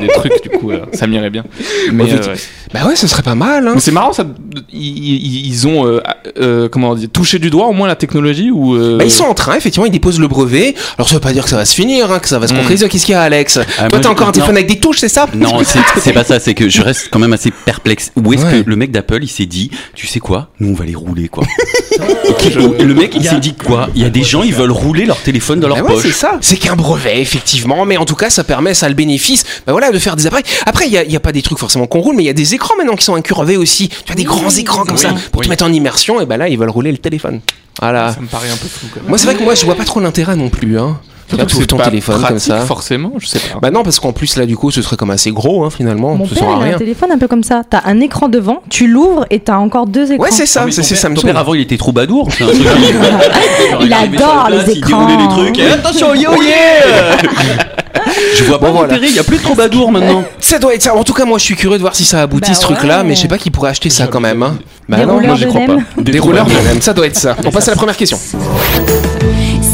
des 0.00 0.08
trucs, 0.14 0.42
du 0.42 0.48
coup, 0.50 0.70
euh, 0.70 0.80
ça 0.92 1.06
m'irait 1.06 1.30
bien. 1.30 1.44
Mais, 1.92 2.04
Ouais, 2.04 2.12
euh, 2.14 2.32
ouais. 2.32 2.38
Bah 2.72 2.86
ouais, 2.86 2.96
ce 2.96 3.06
serait 3.06 3.22
pas 3.22 3.34
mal. 3.34 3.66
Hein. 3.66 3.72
Mais 3.74 3.80
c'est 3.80 3.92
marrant, 3.92 4.12
ça. 4.12 4.24
Ils, 4.72 5.66
ont, 5.66 5.86
euh, 5.86 6.00
euh, 6.38 6.68
comment 6.68 6.94
dire, 6.94 7.08
touché 7.12 7.38
du 7.38 7.50
doigt 7.50 7.66
au 7.66 7.72
moins 7.72 7.88
la 7.88 7.96
technologie 7.96 8.50
ou. 8.50 8.74
euh, 8.76 8.98
Bah, 8.98 9.04
ils 9.04 9.10
sont 9.10 9.24
en 9.24 9.34
train, 9.34 9.54
effectivement, 9.56 9.86
ils 9.86 9.92
déposent 9.92 10.20
le 10.20 10.28
brevet. 10.28 10.74
Alors 10.96 11.08
ça 11.08 11.14
veut 11.14 11.20
pas 11.20 11.32
dire 11.32 11.44
que 11.44 11.50
ça 11.50 11.56
va 11.56 11.64
se 11.64 11.74
finir, 11.74 12.10
hein, 12.12 12.18
que 12.18 12.28
ça 12.28 12.38
va 12.38 12.46
se 12.46 12.52
Mm. 12.52 12.58
concrétiser. 12.58 12.88
Qu'est-ce 12.88 13.06
qu'il 13.06 13.12
y 13.12 13.16
a, 13.16 13.22
Alex 13.22 13.54
Toi, 13.54 13.64
moi, 13.90 14.00
t'as 14.00 14.08
encore 14.10 14.28
un 14.28 14.32
téléphone 14.32 14.54
non. 14.54 14.58
avec 14.60 14.68
des 14.68 14.78
touches, 14.78 14.98
c'est 14.98 15.08
ça? 15.08 15.26
Non, 15.34 15.58
c'est 15.64 15.78
c'est 16.00 16.12
pas 16.12 16.24
ça, 16.24 16.38
c'est 16.40 16.54
que 16.54 16.68
je 16.68 16.82
reste 16.82 17.08
quand 17.10 17.18
même 17.18 17.32
assez 17.32 17.50
perplexe. 17.50 18.12
Où 18.16 18.32
est-ce 18.32 18.44
Ouais. 18.44 18.62
que 18.64 18.68
le 18.70 18.76
mec 18.76 18.90
d'Apple, 18.90 19.18
il 19.22 19.28
s'est 19.28 19.46
dit, 19.46 19.70
tu 19.94 20.06
sais 20.06 20.20
quoi, 20.20 20.50
nous 20.60 20.70
on 20.70 20.74
va 20.74 20.84
les 20.84 20.94
rouler 20.94 21.28
quoi. 21.28 21.44
Et 22.78 22.84
le 22.84 22.94
mec, 22.94 23.14
il 23.14 23.24
s'est 23.24 23.40
dit 23.40 23.54
quoi? 23.54 23.88
Il 23.94 24.02
y 24.02 24.04
a 24.04 24.10
des 24.10 24.22
gens, 24.22 24.42
ils 24.42 24.54
veulent 24.54 24.70
rouler 24.70 25.06
leur 25.06 25.20
téléphone 25.20 25.60
dans 25.60 25.68
leur 25.68 25.78
Bah 25.78 25.84
ouais, 25.84 25.96
c'est 25.96 26.08
poche. 26.08 26.16
ça. 26.16 26.38
C'est 26.40 26.56
qu'un 26.56 26.76
brevet, 26.76 27.20
effectivement, 27.20 27.84
mais 27.84 27.96
en 27.96 28.04
tout 28.04 28.14
cas, 28.14 28.30
ça 28.30 28.44
permet, 28.44 28.74
ça 28.74 28.86
a 28.86 28.88
le 28.88 28.94
bénéfice, 28.94 29.44
bah 29.66 29.72
voilà, 29.72 29.90
de 29.90 29.98
faire 29.98 30.16
des 30.16 30.26
appareils. 30.26 30.44
Après, 30.66 30.86
il 30.86 30.92
y 30.92 31.16
a, 31.16 31.20
pas 31.20 31.32
des 31.32 31.42
trucs 31.42 31.58
forcément 31.58 31.86
qu'on 31.86 32.00
roule, 32.00 32.16
mais 32.16 32.22
il 32.22 32.26
y 32.26 32.30
a 32.30 32.34
des 32.34 32.54
écrans 32.54 32.74
maintenant 32.76 32.96
qui 32.96 33.04
sont 33.04 33.14
incurvés 33.14 33.56
aussi. 33.56 33.88
Tu 33.88 34.12
as 34.12 34.14
des 34.14 34.24
grands 34.24 34.50
écrans 34.50 34.84
comme 34.84 34.96
oui, 34.96 35.02
ça 35.02 35.14
pour 35.32 35.42
te 35.42 35.48
mettre 35.48 35.64
en 35.64 35.72
immersion, 35.72 36.20
et 36.20 36.26
bah 36.26 36.36
là, 36.36 36.48
ils 36.48 36.58
veulent 36.58 36.70
rouler 36.70 36.92
le 36.92 36.98
téléphone. 36.98 37.40
Voilà. 37.80 38.12
Ça 38.12 38.20
me 38.20 38.26
paraît 38.26 38.50
un 38.50 38.56
peu 38.56 38.66
quand 38.94 39.00
même. 39.00 39.08
Moi, 39.08 39.18
c'est 39.18 39.26
vrai 39.26 39.36
que 39.36 39.42
moi, 39.42 39.54
je 39.54 39.64
vois 39.64 39.76
pas 39.76 39.84
trop 39.84 40.00
l'intérêt 40.00 40.36
non 40.36 40.48
plus. 40.48 40.78
Hein. 40.78 40.98
Que 41.28 41.36
tu 41.36 41.42
ouvres 41.42 41.50
c'est 41.60 41.66
ton 41.66 41.76
pas 41.76 41.84
téléphone 41.84 42.22
comme 42.26 42.38
ça. 42.38 42.60
Forcément, 42.60 43.12
je 43.18 43.26
sais 43.26 43.38
pas. 43.38 43.58
Bah 43.60 43.70
non, 43.70 43.82
parce 43.82 44.00
qu'en 44.00 44.12
plus, 44.12 44.36
là, 44.36 44.46
du 44.46 44.56
coup, 44.56 44.70
ce 44.70 44.80
serait 44.82 44.96
comme 44.96 45.10
assez 45.10 45.30
gros, 45.30 45.64
hein, 45.64 45.70
finalement. 45.70 46.14
Mon 46.14 46.26
ça 46.26 46.34
père, 46.36 46.48
il 46.66 46.72
a 46.72 46.74
un 46.74 46.78
téléphone 46.78 47.12
un 47.12 47.18
peu 47.18 47.28
comme 47.28 47.42
ça. 47.42 47.62
T'as 47.68 47.82
un 47.84 48.00
écran 48.00 48.28
devant, 48.28 48.62
tu 48.70 48.86
l'ouvres 48.88 49.26
et 49.30 49.38
t'as 49.40 49.56
encore 49.58 49.86
deux 49.86 50.10
écrans. 50.12 50.24
Ouais, 50.24 50.30
c'est 50.32 50.46
ça, 50.46 50.64
Ah, 50.66 50.70
c'est 50.70 50.82
Samsung. 50.82 51.16
Ton 51.16 51.22
père 51.26 51.36
avant, 51.38 51.54
il 51.54 51.60
était 51.60 51.76
troubadour. 51.76 52.28
c'est 52.32 52.44
un 52.44 52.46
truc- 52.48 52.64
Il 53.82 53.92
adore 53.92 54.48
les 54.50 54.72
il 54.72 54.78
écrans. 54.78 55.06
des 55.06 55.28
trucs. 55.34 55.58
et 55.58 55.70
attention, 55.70 56.14
yo 56.14 56.30
yeah 56.42 57.16
Je 58.36 58.44
vois 58.44 58.58
pas 58.58 58.66
Bon, 58.68 58.72
voilà. 58.72 58.88
l'intérêt, 58.94 59.08
il 59.10 59.16
y 59.16 59.18
a 59.18 59.24
plus 59.24 59.36
de 59.38 59.42
troubadour 59.42 59.92
maintenant. 59.92 60.24
Ça 60.40 60.58
doit 60.58 60.74
être 60.74 60.82
ça. 60.82 60.94
En 60.94 61.04
tout 61.04 61.12
cas, 61.12 61.24
moi, 61.24 61.38
je 61.38 61.44
suis 61.44 61.56
curieux 61.56 61.76
de 61.76 61.82
voir 61.82 61.94
si 61.94 62.04
ça 62.04 62.22
aboutit 62.22 62.50
Bah 62.50 62.56
ce 62.56 62.60
truc-là, 62.62 62.98
ouais. 62.98 63.04
mais 63.04 63.14
je 63.14 63.20
sais 63.22 63.28
pas 63.28 63.38
qui 63.38 63.50
pourrait 63.50 63.70
acheter 63.70 63.90
ça 63.90 64.06
quand 64.06 64.20
même. 64.20 64.42
Hein. 64.42 64.56
Bah 64.88 64.96
Des 64.98 65.04
non, 65.06 65.14
rouleurs 65.14 65.28
moi, 65.28 65.36
j'y 65.36 65.44
de 65.44 65.48
crois 65.50 65.66
pas. 65.66 66.02
Des 66.02 66.18
rouleurs 66.18 66.46
de 66.46 66.52
même, 66.52 66.80
ça 66.80 66.94
doit 66.94 67.06
être 67.06 67.16
ça. 67.16 67.36
On 67.44 67.50
passe 67.50 67.68
à 67.68 67.72
la 67.72 67.76
première 67.76 67.96
question. 67.96 68.18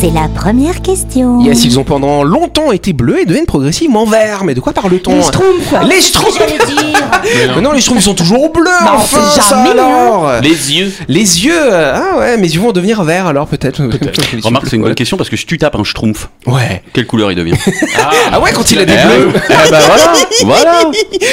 C'est 0.04 0.10
la 0.10 0.28
première 0.28 0.82
question. 0.82 1.40
Yes, 1.40 1.64
ils 1.64 1.78
ont 1.78 1.84
pendant 1.84 2.24
longtemps 2.24 2.72
été 2.72 2.92
bleus 2.92 3.20
et 3.22 3.24
deviennent 3.24 3.46
progressivement 3.46 4.04
verts. 4.04 4.44
Mais 4.44 4.52
de 4.54 4.60
quoi 4.60 4.74
parle-t-on 4.74 5.14
Les 5.16 5.22
Schtroumpfs. 5.22 5.74
Les 5.88 6.00
Schtroumpfs 6.02 6.38
Mais 7.56 7.62
non, 7.62 7.72
les 7.72 7.80
Schtroumpfs 7.80 8.04
sont 8.04 8.12
toujours 8.12 8.52
bleus, 8.52 8.64
Bah, 8.82 8.92
on 8.92 8.98
enfin, 8.98 9.40
ça 9.40 9.56
alors 9.62 10.30
Les 10.42 10.50
yeux. 10.74 10.92
Les 11.08 11.46
yeux, 11.46 11.54
euh, 11.56 11.94
ah 11.96 12.18
ouais, 12.18 12.36
mes 12.36 12.48
yeux 12.50 12.60
vont 12.60 12.72
devenir 12.72 13.02
verts 13.02 13.26
alors 13.28 13.46
peut-être. 13.46 13.80
Remarque, 14.42 14.66
c'est 14.68 14.76
une 14.76 14.82
Ouais. 14.82 14.88
bonne 14.90 14.94
question 14.94 15.16
parce 15.16 15.30
que 15.30 15.36
si 15.38 15.46
tu 15.46 15.56
tapes 15.56 15.76
un 15.76 15.84
schtroumpf, 15.84 16.28
Ouais. 16.46 16.82
quelle 16.92 17.06
couleur 17.06 17.32
il 17.32 17.36
devient 17.36 17.54
Ah 18.30 18.40
ouais, 18.40 18.52
quand 18.52 18.70
il 18.72 18.78
a 18.80 18.84
des 18.84 18.92
Eh 18.92 19.06
bleus. 19.06 19.28
Eh 19.48 19.70
bah 19.70 19.78
voilà 19.86 20.12
Voilà 20.44 20.80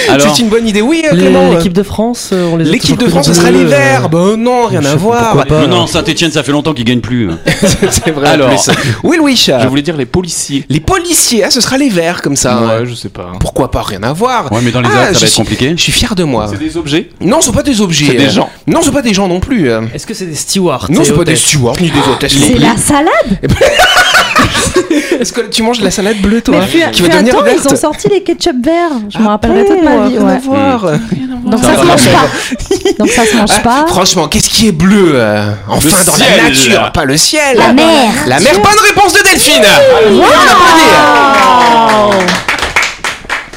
Alors, 0.07 0.33
C'est 0.33 0.41
une 0.43 0.47
bonne 0.49 0.65
idée, 0.65 0.81
oui, 0.81 1.03
euh, 1.11 1.13
Les- 1.13 1.23
Clément. 1.23 1.51
L'équipe 1.51 1.73
de 1.73 1.83
France, 1.83 2.29
euh, 2.31 2.49
on 2.53 2.55
les 2.55 2.69
a 2.69 2.71
L'équipe 2.71 2.97
de 2.97 3.07
France, 3.09 3.25
connus 3.25 3.37
sera 3.37 3.51
les 3.51 3.65
verts. 3.65 4.05
euh, 4.05 4.07
Bah 4.07 4.37
non, 4.37 4.67
rien 4.67 4.85
à 4.85 4.95
voir. 4.95 5.45
non, 5.49 5.67
non, 5.67 5.87
Saint-Etienne, 5.87 6.31
ça 6.31 6.41
fait 6.43 6.53
longtemps 6.53 6.73
qu'ils 6.73 6.85
gagnent 6.85 7.01
plus. 7.01 7.29
C'est 7.89 8.11
vrai. 8.11 8.29
Alors. 8.29 8.60
Oui, 9.03 9.17
Louis. 9.17 9.35
Je 9.35 9.67
voulais 9.67 9.81
dire 9.81 9.97
les 9.97 10.05
policiers. 10.05 10.65
Les 10.69 10.79
policiers, 10.79 11.43
ah, 11.43 11.49
ce 11.51 11.61
sera 11.61 11.77
les 11.77 11.89
verts 11.89 12.21
comme 12.21 12.35
ça. 12.35 12.61
Ouais, 12.61 12.85
je 12.85 12.93
sais 12.95 13.09
pas. 13.09 13.31
Pourquoi 13.39 13.71
pas 13.71 13.81
Rien 13.81 14.03
à 14.03 14.13
voir. 14.13 14.51
Ouais, 14.51 14.59
mais 14.63 14.71
dans 14.71 14.81
les 14.81 14.87
Ah, 14.89 14.91
ça 14.91 15.01
va 15.03 15.09
être 15.11 15.17
suis- 15.27 15.35
compliqué. 15.37 15.73
Je 15.75 15.81
suis 15.81 15.91
fier 15.91 16.13
de 16.15 16.23
moi. 16.23 16.47
C'est 16.51 16.59
des 16.59 16.77
objets 16.77 17.09
Non, 17.19 17.39
ce 17.41 17.47
sont 17.47 17.53
pas 17.53 17.63
des 17.63 17.81
objets. 17.81 18.05
C'est 18.07 18.13
des 18.17 18.29
gens. 18.29 18.49
Non, 18.67 18.79
ce 18.81 18.87
sont 18.87 18.91
pas 18.93 19.01
des 19.01 19.13
gens 19.13 19.27
non 19.27 19.39
plus. 19.39 19.69
Est-ce 19.93 20.05
que 20.05 20.13
c'est 20.13 20.25
des 20.25 20.35
stewards 20.35 20.87
Non, 20.89 21.01
et 21.01 21.05
c'est 21.05 21.11
pas 21.11 21.23
des 21.23 21.31
hôtesses 21.31 21.45
stewards 21.45 21.75
ni 21.81 21.89
des 21.89 21.99
hôtesses 22.11 22.39
non 22.39 22.45
C'est 22.47 22.59
la 22.59 22.77
salade. 22.77 23.39
Est-ce 25.19 25.31
que 25.33 25.41
tu 25.41 25.63
manges 25.63 25.79
de 25.79 25.83
la 25.83 25.91
salade 25.91 26.17
bleue, 26.17 26.41
toi 26.41 26.55
Mais 26.59 26.91
Qui 26.91 27.01
va 27.01 27.09
devenir 27.09 27.41
verte 27.43 27.59
ils 27.65 27.73
ont 27.73 27.75
sorti 27.75 28.07
les 28.09 28.23
ketchup 28.23 28.55
verts. 28.63 28.91
Je 29.09 29.17
me 29.19 29.25
Ah 29.25 29.29
rappellerai 29.29 29.65
toute 29.65 29.83
ma 29.83 30.07
vie. 30.07 30.17
ouais. 30.17 30.37
voir. 30.43 30.85
Donc 31.45 31.59
Ça 31.63 31.75
se 31.77 31.85
mange 31.85 32.05
pas. 32.05 32.11
pas. 32.19 32.91
Donc 32.99 33.09
ça 33.09 33.25
se 33.25 33.35
mange 33.35 33.49
Ah, 33.55 33.59
pas. 33.59 33.85
Franchement, 33.87 34.27
qu'est-ce 34.27 34.49
qui 34.49 34.67
est 34.67 34.71
bleu 34.71 35.11
euh, 35.15 35.51
Enfin, 35.67 35.87
Le 35.99 36.05
dans 36.05 36.11
ciel. 36.13 36.27
la 36.37 36.43
nature, 36.49 36.91
pas 36.91 37.05
le 37.05 37.17
ciel. 37.17 37.57
La 37.57 37.73
mer. 37.73 38.11
La 38.27 38.39
mer, 38.39 38.53
bonne 38.55 38.79
réponse 38.87 39.13
de 39.13 39.23
Delphine 39.23 39.65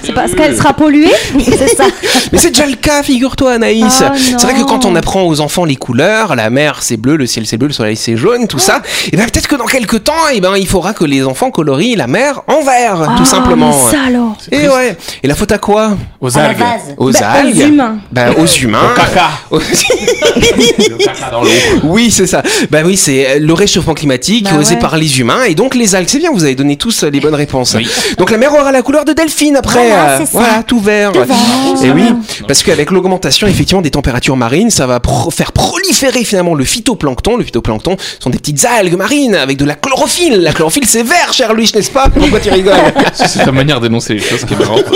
C'est 0.05 0.13
parce 0.13 0.33
qu'elle 0.35 0.57
sera 0.57 0.73
polluée. 0.75 1.11
C'est 1.45 1.75
ça. 1.77 1.85
Mais 2.33 2.39
c'est 2.39 2.51
déjà 2.51 2.67
le 2.67 2.77
cas, 2.77 3.03
figure-toi, 3.03 3.53
Anaïs. 3.53 4.03
Ah, 4.05 4.13
c'est 4.17 4.41
vrai 4.41 4.55
que 4.55 4.63
quand 4.65 4.85
on 4.85 4.95
apprend 4.97 5.23
aux 5.25 5.41
enfants 5.41 5.65
les 5.65 5.77
couleurs, 5.77 6.35
la 6.37 6.51
mer 6.51 6.79
c'est 6.83 6.97
bleu, 6.97 7.17
le 7.17 7.27
ciel 7.27 7.47
c'est 7.47 7.57
bleu, 7.57 7.69
le 7.69 7.73
soleil 7.75 7.97
c'est 7.97 8.17
jaune, 8.17 8.47
tout 8.49 8.59
ça, 8.59 8.83
et 9.13 9.17
ben 9.17 9.25
peut-être 9.25 9.47
que 9.49 9.55
dans 9.57 9.67
quelques 9.67 10.05
temps, 10.05 10.13
et 10.33 10.41
ben 10.41 10.57
il 10.57 10.67
faudra 10.67 10.93
que 10.95 11.05
les 11.05 11.25
enfants 11.25 11.51
colorient 11.51 11.97
la 11.97 12.07
mer 12.07 12.43
en 12.49 12.63
vert, 12.63 13.09
Ah, 13.09 13.15
tout 13.17 13.25
simplement. 13.25 13.71
mais 13.87 13.91
ça 13.91 14.03
alors. 14.07 14.37
Et 14.51 14.69
ouais. 14.69 14.97
Et 15.23 15.29
la 15.29 15.35
faute 15.35 15.53
à 15.53 15.59
quoi? 15.59 15.97
Aux 16.21 16.37
algues. 16.39 16.57
Aux 16.97 17.11
Bah, 17.13 17.19
aux 17.21 17.25
algues. 17.47 17.59
humains. 17.69 17.99
Bah, 18.13 18.27
aux 18.37 18.47
humains. 18.47 18.93
Caca. 18.97 19.29
Aux- 19.51 19.59
Le 19.61 20.97
caca 21.05 21.31
dans 21.31 21.43
l'eau. 21.43 21.51
oui, 21.85 22.11
c'est 22.11 22.27
ça. 22.27 22.43
Bah 22.71 22.81
oui, 22.85 22.97
c'est 22.97 23.39
le 23.39 23.53
réchauffement 23.53 23.95
climatique 23.95 24.45
Bah 24.45 24.51
causé 24.57 24.75
ouais. 24.75 24.81
par 24.81 24.97
les 24.97 25.21
humains 25.21 25.45
et 25.45 25.55
donc 25.55 25.75
les 25.75 25.95
algues. 25.95 26.09
C'est 26.09 26.19
bien, 26.19 26.31
vous 26.33 26.45
avez 26.45 26.55
donné 26.55 26.77
tous 26.77 27.05
euh, 27.05 27.11
les 27.11 27.21
bonnes 27.21 27.35
réponses. 27.35 27.75
Oui. 27.77 27.89
Donc 28.19 28.31
la 28.31 28.37
mer 28.39 28.53
aura 28.53 28.73
la 28.73 28.83
couleur 28.83 29.05
de 29.05 29.13
Delphine 29.13 29.57
après. 29.57 29.91
Voilà, 29.95 30.21
euh, 30.21 30.25
voilà, 30.33 30.63
tout 30.63 30.81
vert. 30.81 31.13
Tout 31.13 31.21
vert. 31.25 31.37
Et 31.85 31.91
oui, 31.91 32.05
parce 32.47 32.63
qu'avec 32.63 32.91
l'augmentation 32.91 33.47
effectivement 33.47 33.83
des 33.83 33.91
températures 33.91 34.37
marines, 34.37 34.71
ça 34.71 34.87
va 34.87 35.01
pro- 35.01 35.31
faire 35.31 35.53
proliférer 35.53 36.25
finalement 36.25 36.55
le 36.55 36.65
phytoplancton. 36.65 37.37
Le 37.37 37.45
phytoplancton 37.45 37.97
sont 38.21 38.31
des 38.31 38.39
petites 38.39 38.65
algues 38.65 38.97
marines 38.97 39.35
avec 39.35 39.57
de 39.59 39.65
la 39.65 39.75
chlorophylle. 39.75 40.41
La 40.43 40.53
chlorophylle, 40.53 40.87
c'est 40.87 41.03
vert, 41.03 41.33
cher 41.33 41.53
Louis, 41.55 41.71
n'est-ce 41.75 41.91
pas? 41.91 42.09
Pourquoi 42.09 42.41
tu 42.41 42.51
rigoles? 42.51 42.75
C'est 43.15 43.45
ta 43.45 43.53
manière 43.53 43.81
d'énoncer 43.81 44.15
les 44.15 44.21
choses 44.21 44.45
qui 44.45 44.55
est 44.55 44.59
marrante. 44.59 44.85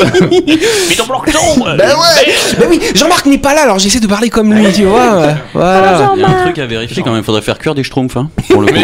Bah 1.59 1.75
ouais. 1.77 2.33
Bah 2.59 2.67
oui, 2.69 2.81
Jean-Marc 2.95 3.27
n'est 3.27 3.39
pas 3.39 3.55
là, 3.55 3.63
alors 3.63 3.79
j'essaie 3.79 4.01
de 4.01 4.07
parler 4.07 4.29
comme 4.31 4.53
lui, 4.53 4.73
tu 4.73 4.85
vois. 4.85 5.27
Voilà. 5.55 6.13
Il 6.17 6.21
y 6.21 6.25
a 6.25 6.29
un 6.29 6.45
truc 6.45 6.59
à 6.59 6.67
vérifier 6.67 7.03
quand 7.03 7.13
même, 7.13 7.23
faudrait 7.25 7.43
faire 7.43 7.59
cuire 7.59 7.75
des 7.75 7.83
schtroumpfs, 7.85 8.17
hein, 8.17 8.29
pour 8.51 8.61
le 8.63 8.69
coup. 8.69 8.75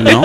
Non 0.00 0.22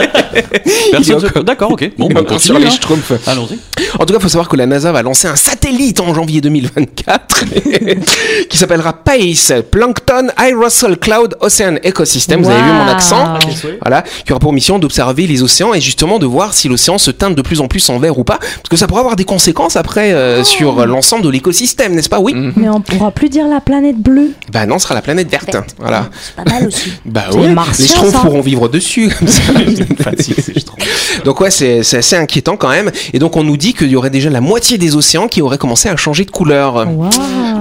Personne. 0.92 1.22
D'accord, 1.44 1.72
ok. 1.72 1.92
Bon, 1.98 2.08
Il 2.10 2.14
bah, 2.14 2.22
encore 2.22 2.34
continue, 2.38 2.40
sur 2.46 2.60
les 2.60 2.68
hein. 2.68 2.72
schtroumpfs. 2.72 3.12
Allons-y. 3.28 3.60
En 4.00 4.06
tout 4.06 4.14
cas, 4.14 4.20
il 4.20 4.22
faut 4.22 4.28
savoir 4.30 4.48
que 4.50 4.56
la 4.56 4.66
NASA 4.66 4.92
va 4.92 5.01
lancer 5.04 5.28
un 5.28 5.36
satellite 5.36 6.00
en 6.00 6.14
janvier 6.14 6.42
2024 6.42 7.46
qui 8.50 8.58
s'appellera 8.58 8.94
PACE, 8.94 9.54
Plankton 9.70 10.30
Aerosol 10.38 10.98
Cloud 10.98 11.36
Ocean 11.42 11.78
Ecosystem. 11.84 12.42
Vous 12.42 12.50
avez 12.50 12.62
vu 12.62 12.72
mon 12.72 12.88
accent 12.88 13.40
Voilà, 13.82 14.04
qui 14.26 14.32
aura 14.32 14.40
pour 14.40 14.54
mission 14.54 14.80
d'observer 14.80 15.28
les 15.28 15.44
océans 15.44 15.74
et 15.74 15.82
justement 15.82 16.20
de 16.20 16.26
voir 16.26 16.54
si 16.54 16.68
l'océan 16.68 16.98
se 16.98 17.12
teinte 17.12 17.36
de 17.36 17.42
plus 17.42 17.62
en 17.62 17.68
plus 17.68 17.90
en 17.90 18.00
vert 18.00 18.18
ou 18.18 18.24
pas, 18.24 18.38
parce 18.38 18.70
que 18.70 18.78
ça 18.78 18.88
pourrait 18.88 19.02
avoir 19.02 19.16
des 19.16 19.26
conséquences 19.26 19.76
après 19.76 20.14
euh, 20.14 20.44
sur 20.44 20.80
euh, 20.80 20.86
l'ensemble 20.86 21.24
de 21.24 21.30
l'écosystème, 21.30 21.94
n'est-ce 21.94 22.10
pas? 22.10 22.20
Oui. 22.20 22.34
Mais 22.56 22.70
on 22.70 22.82
pourra 22.82 23.12
plus 23.12 23.30
dire 23.30 23.48
la 23.48 23.62
planète 23.62 23.98
bleue. 23.98 24.32
Bah 24.52 24.66
non, 24.66 24.80
ce 24.80 24.84
sera 24.84 24.96
la 24.96 25.02
planète 25.02 25.30
verte. 25.30 25.52
Verte. 25.52 25.76
Voilà. 25.80 26.10
C'est 26.22 26.36
pas 26.36 26.52
mal 26.52 26.68
aussi. 26.68 26.92
Bah 27.06 27.26
martien, 27.54 27.86
les 27.86 27.88
schtroumpfs 27.88 28.22
pourront 28.22 28.42
vivre 28.42 28.70
dessus 28.70 29.10
comme 29.18 29.28
ça. 29.28 29.42
donc 31.26 31.42
ouais, 31.42 31.52
c'est 31.52 31.84
c'est 31.84 31.98
assez 31.98 32.16
inquiétant 32.16 32.58
quand 32.58 32.70
même. 32.70 32.92
Et 33.14 33.20
donc 33.20 33.36
on 33.38 33.44
nous 33.44 33.58
dit 33.58 33.74
qu'il 33.74 33.90
y 33.90 33.96
aurait 33.96 34.10
déjà 34.10 34.30
la 34.30 34.42
moitié 34.42 34.78
des 34.78 34.91
océans 34.96 35.28
qui 35.28 35.42
auraient 35.42 35.58
commencé 35.58 35.90
à 35.90 35.96
changer 35.96 36.26
de 36.26 36.32
couleur. 36.32 36.88
Wow. 36.88 37.10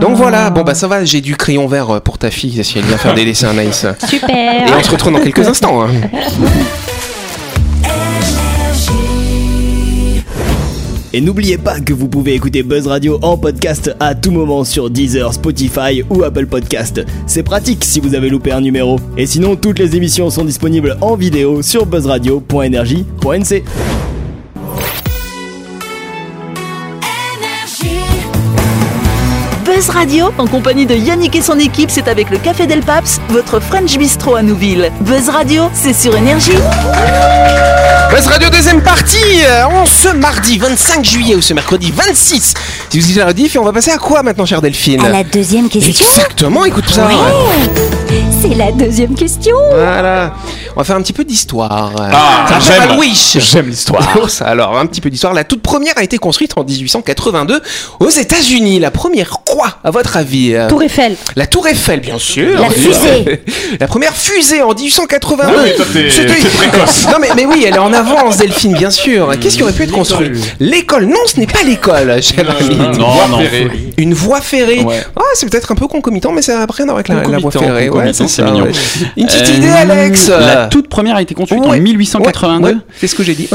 Donc 0.00 0.16
voilà, 0.16 0.50
bon 0.50 0.62
bah 0.62 0.74
ça 0.74 0.86
va, 0.88 1.04
j'ai 1.04 1.20
du 1.20 1.36
crayon 1.36 1.66
vert 1.66 1.90
euh, 1.90 2.00
pour 2.00 2.18
ta 2.18 2.30
fille 2.30 2.62
si 2.64 2.78
elle 2.78 2.84
vient 2.84 2.96
faire 2.98 3.14
des 3.14 3.24
dessins 3.24 3.48
Anaïs. 3.50 3.84
Et 3.84 4.06
Super. 4.06 4.62
on 4.78 4.82
se 4.82 4.90
retrouve 4.90 5.12
dans 5.12 5.20
quelques 5.20 5.46
instants. 5.46 5.82
hein. 5.82 5.88
Et 11.12 11.20
n'oubliez 11.20 11.58
pas 11.58 11.80
que 11.80 11.92
vous 11.92 12.06
pouvez 12.06 12.34
écouter 12.34 12.62
Buzz 12.62 12.86
Radio 12.86 13.18
en 13.22 13.36
podcast 13.36 13.90
à 13.98 14.14
tout 14.14 14.30
moment 14.30 14.62
sur 14.62 14.90
Deezer, 14.90 15.34
Spotify 15.34 16.04
ou 16.08 16.22
Apple 16.22 16.46
Podcast. 16.46 17.04
C'est 17.26 17.42
pratique 17.42 17.84
si 17.84 17.98
vous 17.98 18.14
avez 18.14 18.28
loupé 18.28 18.52
un 18.52 18.60
numéro. 18.60 19.00
Et 19.16 19.26
sinon, 19.26 19.56
toutes 19.56 19.80
les 19.80 19.96
émissions 19.96 20.30
sont 20.30 20.44
disponibles 20.44 20.96
en 21.00 21.16
vidéo 21.16 21.62
sur 21.62 21.84
buzzradio.energie.nc. 21.84 23.64
Buzz 29.80 29.88
Radio, 29.88 30.30
en 30.36 30.46
compagnie 30.46 30.84
de 30.84 30.94
Yannick 30.94 31.34
et 31.36 31.40
son 31.40 31.58
équipe, 31.58 31.90
c'est 31.90 32.06
avec 32.06 32.28
le 32.28 32.36
Café 32.36 32.66
Del 32.66 32.82
Paps, 32.82 33.18
votre 33.30 33.60
French 33.60 33.96
Bistro 33.96 34.34
à 34.34 34.42
Nouville. 34.42 34.92
Buzz 35.00 35.30
Radio, 35.30 35.70
c'est 35.72 35.94
sur 35.94 36.14
Énergie. 36.14 36.52
Buzz 38.10 38.26
Radio 38.26 38.50
deuxième 38.50 38.82
partie 38.82 39.16
euh, 39.42 39.64
en 39.64 39.86
ce 39.86 40.08
mardi 40.08 40.58
25 40.58 41.02
juillet 41.02 41.34
ou 41.34 41.40
ce 41.40 41.54
mercredi 41.54 41.94
26 41.96 42.42
si 42.90 42.98
vous 42.98 42.98
utilisez 42.98 43.20
la 43.20 43.28
rediff 43.28 43.54
et 43.54 43.58
on 43.58 43.64
va 43.64 43.72
passer 43.72 43.90
à 43.90 43.96
quoi 43.96 44.22
maintenant 44.22 44.44
chère 44.44 44.60
Delphine? 44.60 45.00
À 45.00 45.08
la 45.08 45.24
deuxième 45.24 45.70
question. 45.70 46.04
Exactement 46.04 46.66
écoute 46.66 46.90
ça 46.90 47.08
C'est 48.40 48.54
la 48.54 48.72
deuxième 48.72 49.14
question. 49.14 49.56
Voilà 49.72 50.32
on 50.76 50.80
va 50.80 50.84
faire 50.84 50.96
un 50.96 51.02
petit 51.02 51.12
peu 51.12 51.24
d'histoire 51.24 51.92
Ah, 51.98 52.58
j'aime. 52.60 52.98
J'aime 53.40 53.68
l'histoire. 53.68 54.02
Alors, 54.40 54.78
un 54.78 54.86
petit 54.86 55.00
peu 55.00 55.10
d'histoire. 55.10 55.34
La 55.34 55.44
toute 55.44 55.62
première 55.62 55.94
a 55.96 56.02
été 56.04 56.18
construite 56.18 56.52
en 56.56 56.64
1882 56.64 57.60
aux 57.98 58.08
États-Unis. 58.08 58.78
La 58.78 58.90
première 58.90 59.40
quoi, 59.44 59.78
à 59.82 59.90
votre 59.90 60.16
avis? 60.16 60.54
Euh, 60.54 60.68
Tour 60.68 60.82
Eiffel. 60.82 61.16
La 61.36 61.46
Tour 61.46 61.66
Eiffel, 61.66 62.00
bien 62.00 62.18
sûr. 62.18 62.60
La 62.60 62.70
fusée. 62.70 63.42
La 63.80 63.86
première 63.88 64.14
fusée 64.14 64.62
en 64.62 64.72
1882. 64.74 65.52
Ah 65.56 65.60
oui, 65.64 65.70
toi, 65.76 65.84
t'es- 65.92 66.48
précoce. 66.48 67.06
Non, 67.10 67.16
mais, 67.20 67.28
mais 67.34 67.44
oui, 67.46 67.64
elle 67.66 67.74
est 67.74 67.78
en 67.78 67.92
avance, 67.92 68.36
Delphine, 68.36 68.74
bien 68.74 68.90
sûr. 68.90 69.32
Qu'est-ce 69.40 69.56
qui 69.56 69.62
aurait 69.62 69.72
pu 69.72 69.82
être 69.82 69.92
construit? 69.92 70.30
L'école. 70.60 71.06
Non, 71.06 71.18
ce 71.26 71.40
n'est 71.40 71.46
pas 71.46 71.62
l'école, 71.64 72.22
cher 72.22 72.48
ami. 72.58 72.76
Non, 72.76 73.28
non. 73.28 73.38
Une 73.96 74.14
voie 74.14 74.40
ferrée. 74.40 74.80
Ouais. 74.82 75.02
Ah, 75.16 75.20
c'est 75.34 75.50
peut-être 75.50 75.72
un 75.72 75.74
peu 75.74 75.88
concomitant, 75.88 76.32
mais 76.32 76.42
ça 76.42 76.54
n'a 76.58 76.66
rien 76.72 76.84
à 76.88 76.92
voir 76.92 76.96
avec 76.96 77.08
la, 77.08 77.22
la 77.22 77.38
voie 77.38 77.50
ferrée. 77.50 77.90
Ouais, 77.90 78.12
c'est 78.12 78.28
c'est 78.30 78.42
ça, 78.42 78.50
mignon. 78.50 78.64
ouais. 78.64 78.72
Une 79.16 79.26
petite 79.26 79.48
Euh, 79.48 79.56
idée, 79.56 79.68
Alex 79.68 80.28
La 80.28 80.66
toute 80.66 80.88
première 80.88 81.16
a 81.16 81.22
été 81.22 81.34
construite 81.34 81.62
en 81.64 81.70
Ouais. 81.70 81.80
1882. 81.80 82.66
Ouais, 82.68 82.74
ouais, 82.74 82.80
c'est 82.98 83.06
ce 83.06 83.14
que 83.14 83.22
j'ai 83.22 83.34
dit. 83.34 83.48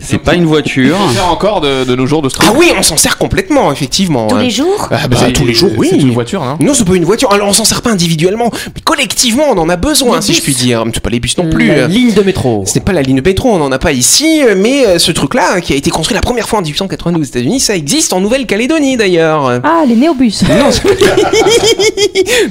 C'est 0.00 0.18
pas 0.18 0.34
une 0.34 0.44
voiture. 0.46 0.96
On 1.08 1.12
sert 1.12 1.28
encore 1.28 1.60
de, 1.60 1.84
de 1.84 1.94
nos 1.94 2.06
jours 2.06 2.22
de 2.22 2.28
ce 2.28 2.34
truc. 2.36 2.48
Ah 2.50 2.54
oui, 2.56 2.70
on 2.78 2.82
s'en 2.82 2.96
sert 2.96 3.16
complètement, 3.18 3.70
effectivement. 3.72 4.26
Tous 4.26 4.36
les 4.36 4.50
jours 4.50 4.88
Ah, 4.90 5.06
bah, 5.08 5.16
Bah, 5.20 5.30
tous 5.32 5.46
les 5.46 5.54
jours, 5.54 5.70
oui. 5.76 5.88
C'est 5.90 5.96
une 5.98 6.12
voiture, 6.12 6.42
non 6.44 6.56
Non, 6.60 6.74
c'est 6.74 6.84
pas 6.84 6.94
une 6.94 7.04
voiture. 7.04 7.32
Alors, 7.32 7.48
on 7.48 7.52
s'en 7.52 7.64
sert 7.64 7.82
pas 7.82 7.90
individuellement, 7.90 8.50
mais 8.74 8.80
collectivement, 8.82 9.44
on 9.50 9.58
en 9.58 9.68
a 9.68 9.76
besoin, 9.76 10.20
si 10.20 10.34
je 10.34 10.42
puis 10.42 10.54
dire. 10.54 10.82
C'est 10.92 11.00
pas 11.02 11.10
les 11.10 11.20
bus 11.20 11.36
non 11.38 11.48
plus. 11.50 11.68
La 11.68 11.74
euh. 11.74 11.86
ligne 11.88 12.12
de 12.12 12.22
métro. 12.22 12.64
Ce 12.66 12.74
n'est 12.78 12.84
pas 12.84 12.92
la 12.92 13.02
ligne 13.02 13.16
de 13.20 13.28
métro, 13.28 13.50
on 13.52 13.58
n'en 13.58 13.72
a 13.72 13.78
pas 13.78 13.92
ici, 13.92 14.42
euh, 14.42 14.54
mais 14.56 14.86
euh, 14.86 14.98
ce 14.98 15.12
truc-là, 15.12 15.60
qui 15.60 15.72
a 15.72 15.76
été 15.76 15.90
construit 15.90 16.14
la 16.14 16.20
première 16.20 16.48
fois 16.48 16.58
en 16.58 16.62
1892 16.62 17.20
aux 17.20 17.24
États-Unis, 17.24 17.60
ça 17.60 17.74
existe 17.76 18.12
en 18.12 18.20
Nouvelle-Calédonie 18.20 18.96
d'ailleurs. 18.96 19.60
Ah, 19.64 19.82
les 19.86 19.94
néobus. 19.96 20.42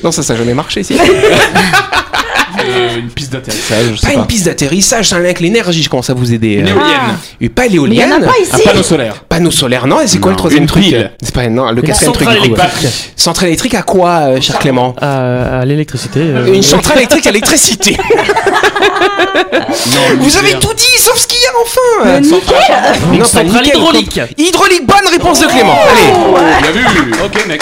Non, 0.03 0.11
ça, 0.11 0.23
ça 0.23 0.33
n'a 0.33 0.39
jamais 0.39 0.53
marché. 0.53 0.83
C'est 0.83 0.95
Euh, 2.65 2.97
Une 2.99 3.09
piste 3.09 3.33
d'atterrissage, 3.33 3.85
je 3.91 3.95
sais 3.95 4.07
pas 4.07 4.13
pas. 4.13 4.19
une 4.19 4.25
piste 4.27 4.45
d'atterrissage, 4.45 5.09
c'est 5.09 5.15
un 5.15 5.17
lien 5.17 5.25
avec 5.25 5.39
l'énergie, 5.39 5.81
je 5.83 5.89
commence 5.89 6.09
à 6.09 6.13
vous 6.13 6.31
aider. 6.33 6.53
Une 6.53 6.67
euh. 6.67 6.69
éolienne. 6.69 7.17
Et 7.41 7.49
pas 7.49 7.63
Mais 7.63 7.67
il 7.69 7.75
y 7.75 7.79
en 7.79 7.83
l'éolienne. 7.85 8.13
a 8.13 8.19
pas 8.19 8.31
Un 8.39 8.43
ici. 8.57 8.61
panneau 8.63 8.83
solaire. 8.83 9.15
Panneau 9.27 9.51
solaire, 9.51 9.87
non, 9.87 9.99
et 9.99 10.07
c'est 10.07 10.19
quoi 10.19 10.29
le 10.31 10.35
Non, 10.35 10.37
troisième 10.37 10.61
une 10.63 10.67
truc 10.69 10.83
pile. 10.83 11.11
C'est 11.21 11.33
pas 11.33 11.47
non, 11.49 11.71
le 11.71 11.81
quatrième 11.81 12.13
truc. 12.13 12.25
centrale 12.27 12.41
du 12.43 12.49
coup. 12.51 12.55
électrique. 12.55 12.87
Centrale 13.17 13.47
électrique 13.49 13.73
à 13.73 13.81
quoi, 13.81 14.09
euh, 14.27 14.39
cher 14.41 14.59
Clément 14.59 14.95
À, 15.01 15.59
à 15.61 15.65
l'électricité. 15.65 16.19
euh, 16.21 16.53
Une 16.53 16.63
centrale 16.63 16.97
électrique 16.99 17.25
à 17.27 17.31
l'électricité. 17.31 17.97
Vous 20.19 20.37
avez 20.37 20.53
tout 20.59 20.73
dit, 20.73 20.85
sauf 20.99 21.17
ce 21.17 21.27
qu'il 21.27 21.39
y 21.41 21.45
a 21.45 21.51
enfin. 21.61 22.19
Une 22.19 22.29
Non, 23.17 23.19
pas 23.19 23.25
centrale 23.25 23.63
nickel. 23.63 23.77
hydraulique. 23.79 24.21
Hydraulique, 24.37 24.85
bonne 24.85 25.07
réponse 25.11 25.41
de 25.41 25.47
Clément. 25.47 25.77
Allez. 25.89 26.13
Bien 26.61 26.71
vu 26.71 26.85
Ok, 27.25 27.45
mec. 27.47 27.61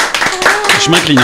Je 0.84 0.90
m'incline. 0.92 1.20
hein. 1.20 1.24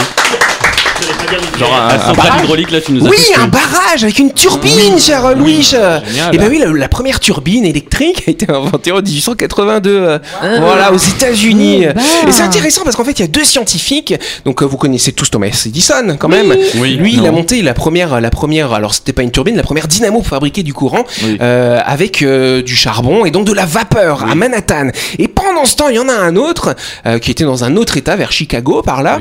Genre 1.58 1.74
un, 1.74 2.10
un 2.10 2.12
barrage. 2.14 2.42
hydraulique, 2.44 2.70
là, 2.70 2.80
tu 2.80 2.92
nous 2.92 3.06
as 3.06 3.10
Oui, 3.10 3.16
un 3.36 3.46
barrage 3.48 4.02
avec 4.04 4.18
une 4.18 4.32
turbine, 4.32 4.98
cher 4.98 5.34
Louis. 5.36 5.62
génial. 5.62 6.02
Et 6.34 6.38
ben 6.38 6.48
oui, 6.50 6.58
la, 6.58 6.66
la 6.66 6.88
première 6.88 7.20
turbine 7.20 7.64
électrique 7.64 8.24
a 8.26 8.30
été 8.30 8.50
inventée 8.50 8.92
en 8.92 8.96
1882. 9.02 9.90
euh, 9.90 10.18
Voilà, 10.60 10.92
aux 10.92 10.96
États-Unis. 10.96 11.84
Eh 11.84 11.92
ben. 11.92 12.02
Et 12.28 12.32
c'est 12.32 12.42
intéressant 12.42 12.82
parce 12.84 12.96
qu'en 12.96 13.04
fait, 13.04 13.12
il 13.12 13.20
y 13.20 13.24
a 13.24 13.28
deux 13.28 13.44
scientifiques. 13.44 14.14
Donc, 14.44 14.62
euh, 14.62 14.66
vous 14.66 14.76
connaissez 14.76 15.12
tous 15.12 15.30
Thomas 15.30 15.46
Edison, 15.66 16.16
quand 16.18 16.28
même. 16.28 16.54
Oui. 16.76 16.94
Lui, 16.96 17.14
il 17.14 17.26
a 17.26 17.32
monté 17.32 17.62
la 17.62 17.74
première, 17.74 18.20
la 18.20 18.30
première. 18.30 18.72
Alors, 18.72 18.94
c'était 18.94 19.12
pas 19.12 19.22
une 19.22 19.30
turbine, 19.32 19.56
la 19.56 19.62
première 19.62 19.88
dynamo 19.88 20.18
pour 20.18 20.28
fabriquer 20.28 20.62
du 20.62 20.74
courant 20.74 21.04
Oui. 21.24 21.38
euh, 21.40 21.80
avec 21.84 22.22
euh, 22.22 22.62
du 22.62 22.76
charbon 22.76 23.24
et 23.24 23.30
donc 23.30 23.46
de 23.46 23.52
la 23.52 23.66
vapeur 23.66 24.24
à 24.28 24.34
Manhattan. 24.34 24.88
Et 25.18 25.28
pendant 25.28 25.64
ce 25.64 25.76
temps, 25.76 25.88
il 25.88 25.96
y 25.96 25.98
en 25.98 26.08
a 26.08 26.14
un 26.14 26.36
autre 26.36 26.74
euh, 27.06 27.18
qui 27.18 27.30
était 27.30 27.44
dans 27.44 27.64
un 27.64 27.76
autre 27.76 27.96
état, 27.96 28.16
vers 28.16 28.32
Chicago, 28.32 28.82
par 28.82 29.02
là, 29.02 29.18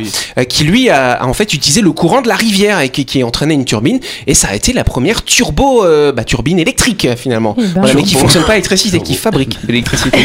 qui 0.48 0.64
lui 0.64 0.90
a, 0.90 1.14
a 1.14 1.26
en 1.26 1.34
fait 1.34 1.54
utilisé 1.54 1.67
le 1.82 1.92
courant 1.92 2.22
de 2.22 2.28
la 2.28 2.36
rivière 2.36 2.80
et 2.82 2.90
qui, 2.90 3.06
qui 3.06 3.24
entraînait 3.24 3.54
une 3.54 3.66
turbine. 3.66 4.00
Et 4.28 4.34
ça 4.34 4.50
a 4.50 4.56
été 4.56 4.74
la 4.74 4.84
première 4.84 5.24
turbo, 5.24 5.84
euh, 5.86 6.12
bah, 6.12 6.24
turbine 6.24 6.60
électrique 6.60 7.08
finalement. 7.18 7.56
Eh 7.58 7.62
ben. 7.62 7.72
Voilà, 7.78 7.94
mais 7.94 8.04
qui 8.04 8.16
fonctionne 8.16 8.44
pas 8.44 8.52
à 8.52 8.56
l'électricité, 8.56 9.00
qui 9.00 9.16
fabrique 9.16 9.58
l'électricité. 9.68 10.18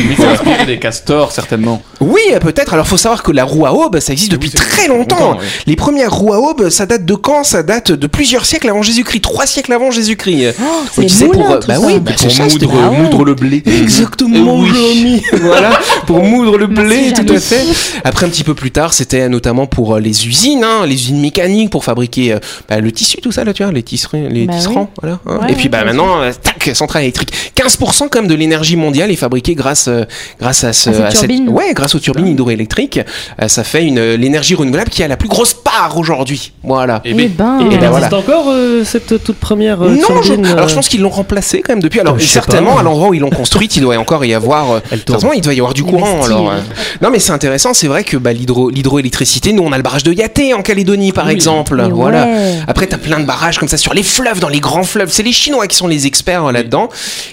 C'est 0.60 0.66
des 0.66 0.78
castors, 0.78 1.32
certainement. 1.32 1.82
Oui, 2.00 2.20
euh, 2.32 2.38
peut-être. 2.38 2.74
Alors, 2.74 2.86
faut 2.86 2.96
savoir 2.96 3.22
que 3.22 3.32
la 3.32 3.44
roue 3.44 3.66
à 3.66 3.72
aube, 3.74 3.98
ça 4.00 4.12
existe 4.12 4.32
depuis 4.32 4.48
Oui, 4.48 4.54
c'est 4.58 4.64
très 4.64 4.82
depuis 4.88 4.88
longtemps. 4.98 5.18
longtemps, 5.32 5.38
oui. 5.40 5.46
Les 5.66 5.76
premières 5.76 6.12
roues 6.12 6.32
à 6.32 6.38
aube, 6.40 6.68
ça 6.70 6.86
date 6.86 7.04
de 7.04 7.14
quand? 7.14 7.44
Ça 7.44 7.62
date 7.62 7.92
de 7.92 8.06
plusieurs 8.06 8.44
siècles 8.46 8.68
avant 8.68 8.82
Jésus-Christ, 8.82 9.20
trois 9.20 9.46
siècles 9.46 9.72
avant 9.72 9.90
Jésus-Christ. 9.90 10.54
c'est 10.92 11.02
tu 11.02 11.08
sais, 11.08 11.26
pour, 11.26 11.42
bah 11.48 11.60
ça. 11.66 11.80
oui, 11.80 11.98
bah, 12.00 12.12
c'est 12.16 12.26
Pour 12.26 12.32
ça, 12.36 12.44
moudre, 12.44 12.72
Ah 12.82 12.90
ouais. 12.90 12.98
moudre 12.98 13.24
le 13.24 13.34
blé. 13.34 13.62
Exactement, 13.82 14.60
Oui. 14.60 14.70
Jérémy. 14.74 15.22
voilà, 15.40 15.78
pour 16.06 16.22
moudre 16.22 16.58
le 16.58 16.66
blé, 16.66 16.82
Merci, 17.10 17.12
tout 17.24 17.32
à 17.32 17.40
fait. 17.40 17.64
Après, 18.04 18.26
un 18.26 18.28
petit 18.28 18.44
peu 18.44 18.54
plus 18.54 18.70
tard, 18.70 18.92
c'était 18.92 19.28
notamment 19.28 19.66
pour 19.66 19.94
euh, 19.94 20.00
les 20.00 20.26
usines, 20.26 20.64
hein, 20.64 20.86
les 20.86 20.94
usines 20.94 21.20
mécaniques 21.32 21.70
pour 21.70 21.84
fabriquer 21.84 22.34
euh, 22.34 22.38
bah, 22.68 22.78
le 22.80 22.92
tissu, 22.92 23.18
tout 23.22 23.32
ça, 23.32 23.44
là, 23.44 23.52
tu 23.54 23.62
vois, 23.62 23.72
les 23.72 23.82
tisserands, 23.82 24.18
les 24.30 24.46
Bah 24.46 24.54
tisserands, 24.54 24.90
voilà. 25.00 25.18
hein. 25.26 25.38
Ouais, 25.42 25.52
Et 25.52 25.54
puis, 25.54 25.68
bah, 25.68 25.84
maintenant, 25.84 26.20
euh, 26.22 26.30
tac, 26.32 26.70
centrale 26.76 27.02
électrique. 27.04 27.32
15% 27.56 28.08
quand 28.10 28.20
même 28.20 28.28
de 28.28 28.34
l'énergie 28.34 28.76
mondiale 28.76 29.10
est 29.10 29.16
fabriquée 29.16 29.54
grâce, 29.54 29.88
euh, 29.88 30.04
grâce 30.40 30.64
à, 30.64 30.72
ce, 30.72 30.90
À 30.90 30.92
cette 30.92 31.04
à 31.04 31.10
cette- 31.10 31.48
ouais, 31.48 31.72
grâce 31.74 31.94
aux 31.94 31.98
turbines 32.00 32.26
hydroélectriques. 32.28 33.00
Euh, 33.40 33.48
ça 33.48 33.64
fait 33.64 33.84
une 33.84 34.12
l'énergie 34.14 34.54
renouvelable 34.54 34.90
qui 34.90 35.02
a 35.02 35.08
la 35.08 35.16
plus 35.16 35.28
grosse 35.28 35.54
part 35.54 35.96
aujourd'hui. 35.96 36.52
Voilà. 36.62 37.00
Et 37.04 37.10
Eh 37.10 37.14
ben, 37.14 37.30
ben. 37.36 37.58
Et 37.60 37.62
Et 37.62 37.74
elle 37.74 37.80
ben 37.80 37.92
existe 37.94 38.10
voilà. 38.10 38.16
encore 38.18 38.46
euh, 38.50 38.84
cette 38.84 39.22
toute 39.24 39.36
première 39.36 39.82
euh, 39.82 39.90
non, 39.90 40.22
je- 40.22 40.28
turbine, 40.34 40.46
alors 40.46 40.68
je 40.68 40.74
pense 40.74 40.88
qu'ils 40.88 41.00
l'ont 41.00 41.08
remplacé 41.08 41.62
quand 41.62 41.72
même 41.72 41.82
depuis. 41.82 42.00
Alors 42.00 42.16
Euh, 42.16 42.20
certainement 42.20 42.74
pas. 42.74 42.80
à 42.80 42.82
l'endroit 42.82 43.08
où 43.08 43.14
ils 43.14 43.20
l'ont 43.20 43.30
construite, 43.30 43.76
il 43.76 43.80
doit 43.82 43.96
encore 43.96 44.24
y 44.24 44.34
avoir. 44.34 44.80
certainement, 44.90 45.32
il 45.32 45.40
doit 45.40 45.54
y 45.54 45.58
avoir 45.60 45.74
du 45.74 45.82
Mais 45.84 45.90
courant. 45.90 46.22
Alors, 46.24 46.52
non, 47.00 47.10
mais 47.10 47.18
c'est 47.18 47.32
intéressant. 47.32 47.72
C'est 47.74 47.88
vrai 47.88 48.04
que 48.04 48.16
bah, 48.16 48.32
l'hydro- 48.32 48.70
l'hydroélectricité, 48.70 49.52
nous 49.52 49.62
on 49.62 49.72
a 49.72 49.76
le 49.76 49.82
barrage 49.82 50.02
de 50.04 50.12
Yaté 50.12 50.52
en 50.54 50.62
Calédonie 50.62 51.12
par 51.22 51.30
exemple. 51.30 51.76
Mais 51.76 51.88
Voilà. 51.90 52.24
ouais. 52.26 52.58
Après, 52.68 52.86
t'as 52.86 52.98
plein 52.98 53.20
de 53.20 53.24
barrages 53.24 53.58
comme 53.58 53.68
ça 53.68 53.76
sur 53.76 53.94
les 53.94 54.02
fleuves, 54.02 54.40
dans 54.40 54.48
les 54.48 54.60
grands 54.60 54.82
fleuves. 54.84 55.10
C'est 55.10 55.22
les 55.22 55.32
Chinois 55.32 55.66
qui 55.66 55.76
sont 55.76 55.86
les 55.88 56.06
experts 56.06 56.46
euh, 56.46 56.52
là-dedans. 56.52 56.88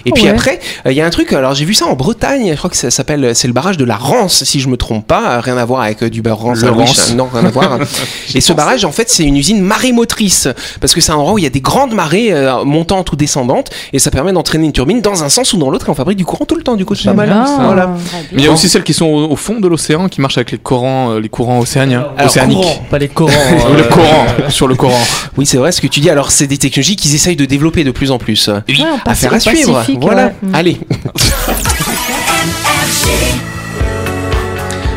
Et 0.06 0.12
puis 0.12 0.24
Ouais. 0.24 0.30
après, 0.30 0.60
il 0.86 0.92
y 0.94 1.02
a 1.02 1.06
un 1.06 1.10
truc. 1.10 1.34
Alors 1.34 1.54
j'ai 1.56 1.66
vu 1.66 1.74
ça 1.74 1.86
en 1.86 1.94
Bretagne. 1.94 2.52
Je 2.52 2.58
crois 2.58 2.70
que 2.70 2.76
ça 2.78 2.92
s'appelle. 2.92 3.36
C'est 3.36 3.48
le 3.48 3.54
barrage 3.54 3.78
de 3.78 3.86
la 3.86 3.96
Rance, 3.98 4.44
si 4.44 4.60
je 4.60 4.68
me 4.70 4.78
trompe 4.78 5.06
pas. 5.08 5.38
Euh, 5.38 5.40
Rien 5.42 5.58
à 5.58 5.66
voir 5.66 5.82
avec 5.82 6.04
euh, 6.04 6.10
du 6.10 6.22
beurre 6.22 6.38
Rance. 6.40 6.60
Le. 6.62 6.70
Rance. 6.72 7.14
Non, 7.16 7.30
rien 7.34 7.46
à 7.46 7.50
voir. 7.52 7.80
Et 8.36 8.42
ce 8.42 8.54
barrage, 8.54 8.86
en 8.86 8.92
fait, 8.92 9.10
c'est 9.10 9.24
une 9.24 9.38
usine 9.38 9.62
marémotrice 9.62 10.48
parce 10.82 10.94
que 10.94 11.02
c'est 11.02 11.12
un 11.12 11.16
endroit 11.16 11.34
où 11.34 11.38
il 11.38 11.44
y 11.44 11.48
a 11.48 11.52
des 11.52 11.62
grandes 11.62 11.94
marées 11.94 12.32
euh, 12.32 12.64
montantes 12.66 13.12
ou 13.12 13.16
descendantes 13.16 13.70
et 13.94 14.00
ça 14.00 14.12
permet 14.12 14.32
d'entraîner 14.32 14.66
une 14.66 14.72
turbine 14.72 15.02
dans 15.02 15.24
un 15.24 15.30
sens 15.30 15.54
ou 15.54 15.58
dans 15.58 15.70
l'autre 15.70 15.88
et 15.88 15.92
on 15.92 15.96
fabrique 15.96 16.18
du 16.18 16.26
courant 16.26 16.46
tout 16.46 16.56
le 16.56 16.64
temps. 16.64 16.76
Du 16.76 16.86
coup, 16.86 16.96
c'est 16.96 17.06
pas 17.06 17.14
mal. 17.14 17.30
Voilà. 17.60 17.94
Mais 18.32 18.42
il 18.42 18.46
y 18.46 18.48
a 18.48 18.52
aussi 18.52 18.70
celles 18.70 18.84
qui 18.84 18.94
sont 18.94 19.06
au, 19.06 19.32
au 19.32 19.36
fond 19.36 19.60
de 19.60 19.68
l'océan 19.68 20.08
qui 20.10 20.22
marchent 20.22 20.38
avec 20.38 20.52
les 20.52 20.58
courants, 20.58 21.12
euh, 21.12 21.20
les 21.20 21.30
courants 21.30 21.60
océaniens, 21.60 22.08
Alors, 22.18 22.30
océaniques. 22.32 22.58
Courant, 22.58 22.86
pas 22.90 22.98
les 23.00 23.08
courants. 23.08 23.32
Euh, 23.80 23.84
euh, 23.84 23.88
le 23.88 23.94
courant, 23.94 24.26
sur 24.50 24.68
le 24.68 24.76
courant. 24.76 25.02
Oui, 25.38 25.46
c'est 25.46 25.58
vrai 25.58 25.72
ce 25.72 25.82
que 25.82 25.88
tu 25.88 26.00
dis. 26.00 26.10
Alors, 26.10 26.32
c'est 26.32 26.48
des 26.48 26.58
technologies 26.58 26.96
qu'ils 26.96 27.16
essayent 27.16 27.36
de 27.36 27.46
développer 27.46 27.84
de 27.84 27.92
plus 27.92 28.12
en 28.12 28.18
plus. 28.18 28.48
Ouais, 28.48 28.62
en 28.84 29.00
Affaire 29.10 29.34
à 29.34 29.40
suivre. 29.40 29.84
Voilà. 30.00 30.26
ouais. 30.28 30.34
Mm. 30.42 30.56
Allez. 30.56 30.78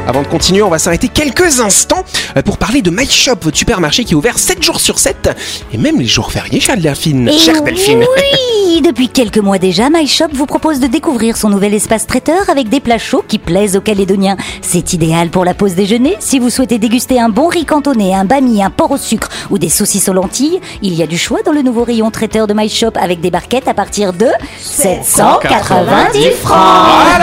Avant 0.07 0.23
de 0.23 0.27
continuer, 0.27 0.63
on 0.63 0.69
va 0.69 0.79
s'arrêter 0.79 1.09
quelques 1.09 1.61
instants 1.61 2.02
pour 2.41 2.57
parler 2.57 2.81
de 2.81 2.91
My 2.91 3.07
Shop, 3.07 3.35
votre 3.43 3.57
supermarché 3.57 4.05
qui 4.05 4.13
est 4.13 4.17
ouvert 4.17 4.39
7 4.39 4.63
jours 4.63 4.81
sur 4.81 4.99
7 4.99 5.31
et 5.73 5.79
même 5.79 5.99
les 5.99 6.07
jours 6.07 6.33
fériés, 6.33 6.61
chère 6.61 6.77
Delphine. 6.77 7.29
Et 7.29 7.39
Chère 7.39 7.63
Delphine. 7.63 8.05
oui, 8.17 8.81
depuis 8.83 9.09
quelques 9.09 9.39
mois 9.39 9.59
déjà, 9.59 9.91
My 9.91 10.07
Shop 10.07 10.29
vous 10.33 10.47
propose 10.47 10.81
de 10.81 10.87
découvrir 10.87 11.37
son 11.37 11.51
nouvel 11.51 11.75
espace 11.75 12.07
traiteur 12.07 12.49
avec 12.49 12.69
des 12.69 12.81
plats 12.81 12.99
chauds 12.99 13.25
qui 13.27 13.39
plaisent 13.39 13.77
aux 13.77 13.81
Calédoniens. 13.81 14.37
C'est 14.63 14.93
idéal 14.93 15.29
pour 15.29 15.45
la 15.45 15.55
pause 15.55 15.75
déjeuner. 15.75 16.17
Si 16.21 16.39
vous 16.39 16.51
souhaitez 16.51 16.79
déguster 16.79 17.21
un 17.21 17.29
bon 17.29 17.49
riz 17.49 17.65
cantonné, 17.65 18.15
un 18.15 18.25
bami, 18.25 18.63
un 18.63 18.71
porc 18.71 18.93
au 18.93 18.97
sucre 18.97 19.29
ou 19.51 19.59
des 19.59 19.69
saucisses 19.69 20.09
aux 20.09 20.13
lentilles, 20.15 20.61
il 20.83 20.95
y 20.95 21.03
a 21.03 21.07
du 21.07 21.19
choix 21.19 21.41
dans 21.45 21.53
le 21.53 21.63
nouveau 21.63 21.85
rayon 21.85 22.11
traiteur 22.11 22.47
de 22.47 22.55
My 22.55 22.69
Shop 22.69 22.93
avec 22.95 23.21
des 23.21 23.31
barquettes 23.31 23.69
à 23.69 23.75
partir 23.75 24.13
de 24.13 24.27
790 24.61 26.31
francs. 26.43 26.59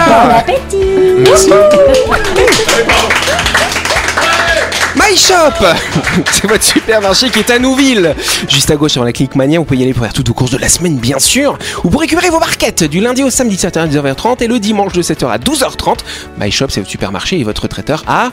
Bon 0.07 0.35
appétit 0.35 0.77
Merci. 1.19 1.49
My 4.99 5.15
Shop 5.15 5.65
C'est 6.31 6.47
votre 6.47 6.63
supermarché 6.63 7.29
qui 7.29 7.39
est 7.39 7.49
à 7.49 7.57
Nouville. 7.57 8.15
Juste 8.49 8.69
à 8.69 8.75
gauche 8.75 8.97
avant 8.97 9.05
la 9.05 9.13
clinique 9.13 9.35
Mania, 9.35 9.57
vous 9.59 9.65
pouvez 9.65 9.79
y 9.79 9.83
aller 9.83 9.93
pour 9.93 10.03
faire 10.03 10.13
toutes 10.13 10.27
vos 10.27 10.33
courses 10.33 10.51
de 10.51 10.57
la 10.57 10.67
semaine, 10.67 10.97
bien 10.97 11.19
sûr. 11.19 11.57
Ou 11.83 11.89
pour 11.89 12.01
récupérer 12.01 12.29
vos 12.29 12.39
barquettes 12.39 12.83
du 12.83 12.99
lundi 12.99 13.23
au 13.23 13.29
samedi 13.29 13.55
de 13.55 13.61
7h 13.61 13.79
à 13.79 13.87
10h30 13.87 14.43
et 14.43 14.47
le 14.47 14.59
dimanche 14.59 14.91
de 14.93 15.01
7h 15.01 15.27
à 15.29 15.37
12h30. 15.37 15.99
My 16.37 16.51
Shop, 16.51 16.65
c'est 16.69 16.81
votre 16.81 16.91
supermarché 16.91 17.39
et 17.39 17.43
votre 17.43 17.67
traiteur 17.67 18.03
à 18.07 18.31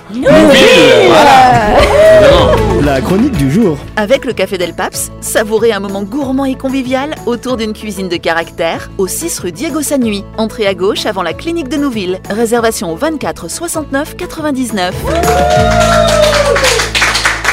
La 2.84 3.00
chronique 3.00 3.36
du 3.36 3.50
jour. 3.50 3.78
Avec 3.96 4.24
le 4.24 4.32
Café 4.32 4.58
Del 4.58 4.74
Paps, 4.74 5.12
savourez 5.20 5.72
un 5.72 5.80
moment 5.80 6.02
gourmand 6.02 6.46
et 6.46 6.56
convivial 6.56 7.14
autour 7.26 7.56
d'une 7.56 7.74
cuisine 7.74 8.08
de 8.08 8.16
caractère 8.16 8.90
au 8.98 9.06
6 9.06 9.38
rue 9.38 9.52
Diego 9.52 9.82
Sanui. 9.82 10.24
Entrée 10.36 10.66
à 10.66 10.74
gauche 10.74 11.06
avant 11.06 11.22
la 11.22 11.32
clinique 11.32 11.68
de 11.68 11.76
Nouville. 11.76 12.20
Réservation 12.28 12.92
au 12.92 12.96
24 12.96 13.48
69 13.48 14.16
99. 14.16 14.94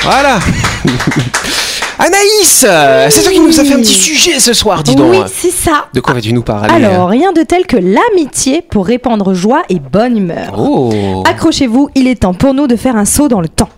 Voilà 0.04 0.40
Anaïs 2.00 2.66
C'est 3.10 3.22
toi 3.24 3.32
qui 3.32 3.40
nous 3.40 3.60
as 3.60 3.64
fait 3.64 3.74
un 3.74 3.80
petit 3.80 3.94
sujet 3.94 4.40
ce 4.40 4.54
soir, 4.54 4.84
dis 4.84 4.96
donc 4.96 5.12
Oui, 5.12 5.20
c'est 5.34 5.52
ça. 5.52 5.86
De 5.94 6.00
quoi 6.02 6.14
vas-tu 6.14 6.34
nous 6.34 6.42
parler 6.42 6.74
Alors, 6.74 7.08
rien 7.08 7.32
de 7.32 7.44
tel 7.44 7.66
que 7.66 7.78
l'amitié 7.78 8.62
pour 8.62 8.86
répandre 8.88 9.34
joie 9.34 9.62
et 9.70 9.80
bonne 9.80 10.18
humeur. 10.18 10.56
Oh 10.58 11.24
Accrochez-vous, 11.30 11.90
il 11.96 12.08
est 12.08 12.22
temps 12.22 12.34
pour 12.34 12.54
nous 12.54 12.68
de 12.68 12.76
faire 12.76 12.96
un 12.98 13.06
saut 13.06 13.28
dans 13.28 13.42
le 13.42 13.48
temps. 13.48 13.70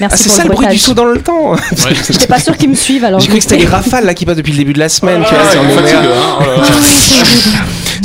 Merci 0.00 0.14
Ah, 0.14 0.16
c'est 0.16 0.28
pour 0.28 0.36
ça 0.36 0.44
le 0.44 0.50
bruit 0.50 0.66
du 0.68 0.78
saut 0.78 0.94
dans 0.94 1.04
le 1.04 1.20
temps 1.20 1.54
J'étais 2.10 2.26
pas 2.26 2.40
sûr 2.40 2.56
qu'ils 2.56 2.70
me 2.70 2.74
suivent 2.74 3.04
alors. 3.04 3.20
J'ai 3.20 3.28
cru 3.28 3.36
que 3.36 3.42
c'était 3.42 3.58
les 3.58 3.66
rafales 3.66 4.06
là 4.06 4.14
qui 4.14 4.24
passent 4.24 4.36
depuis 4.36 4.52
le 4.52 4.58
début 4.58 4.72
de 4.72 4.78
la 4.78 4.88
semaine. 4.88 5.22
tu 5.28 5.34
vois, 5.34 5.44
c'est 5.50 5.58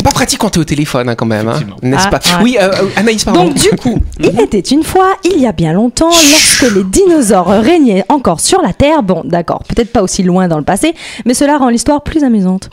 pas 0.08 0.14
pratique 0.14 0.40
quand 0.40 0.50
t'es 0.50 0.60
au 0.60 0.64
téléphone 0.64 1.10
hein, 1.10 1.16
quand 1.16 1.26
même, 1.26 1.48
hein, 1.48 1.60
n'est-ce 1.82 2.04
Ah, 2.08 2.10
pas 2.10 2.18
ouais. 2.18 2.44
Oui, 2.44 2.58
euh, 2.60 2.72
euh, 2.72 2.90
Anaïs, 2.96 3.24
pardon. 3.24 3.46
Donc 3.46 3.56
du 3.56 3.70
coup, 3.72 4.00
il 4.20 4.40
était 4.40 4.60
une 4.60 4.84
fois, 4.84 5.16
il 5.24 5.40
y 5.40 5.46
a 5.46 5.52
bien 5.52 5.74
longtemps, 5.74 6.10
lorsque 6.10 6.74
les 6.74 6.84
dinosaures 6.84 7.48
régnaient 7.48 8.06
encore 8.10 8.40
sur 8.40 8.62
la 8.62 8.74
Terre. 8.74 9.04
Bon, 9.04 9.22
d'accord, 9.26 9.64
peut-être 9.68 9.92
pas 9.92 10.02
aussi 10.02 10.24
loin 10.24 10.48
dans 10.48 10.58
le 10.58 10.64
passé, 10.64 10.94
mais 11.26 11.34
cela 11.34 11.58
rend 11.58 11.70
l'histoire 11.70 12.04
plus 12.04 12.24
amusante. 12.24 12.70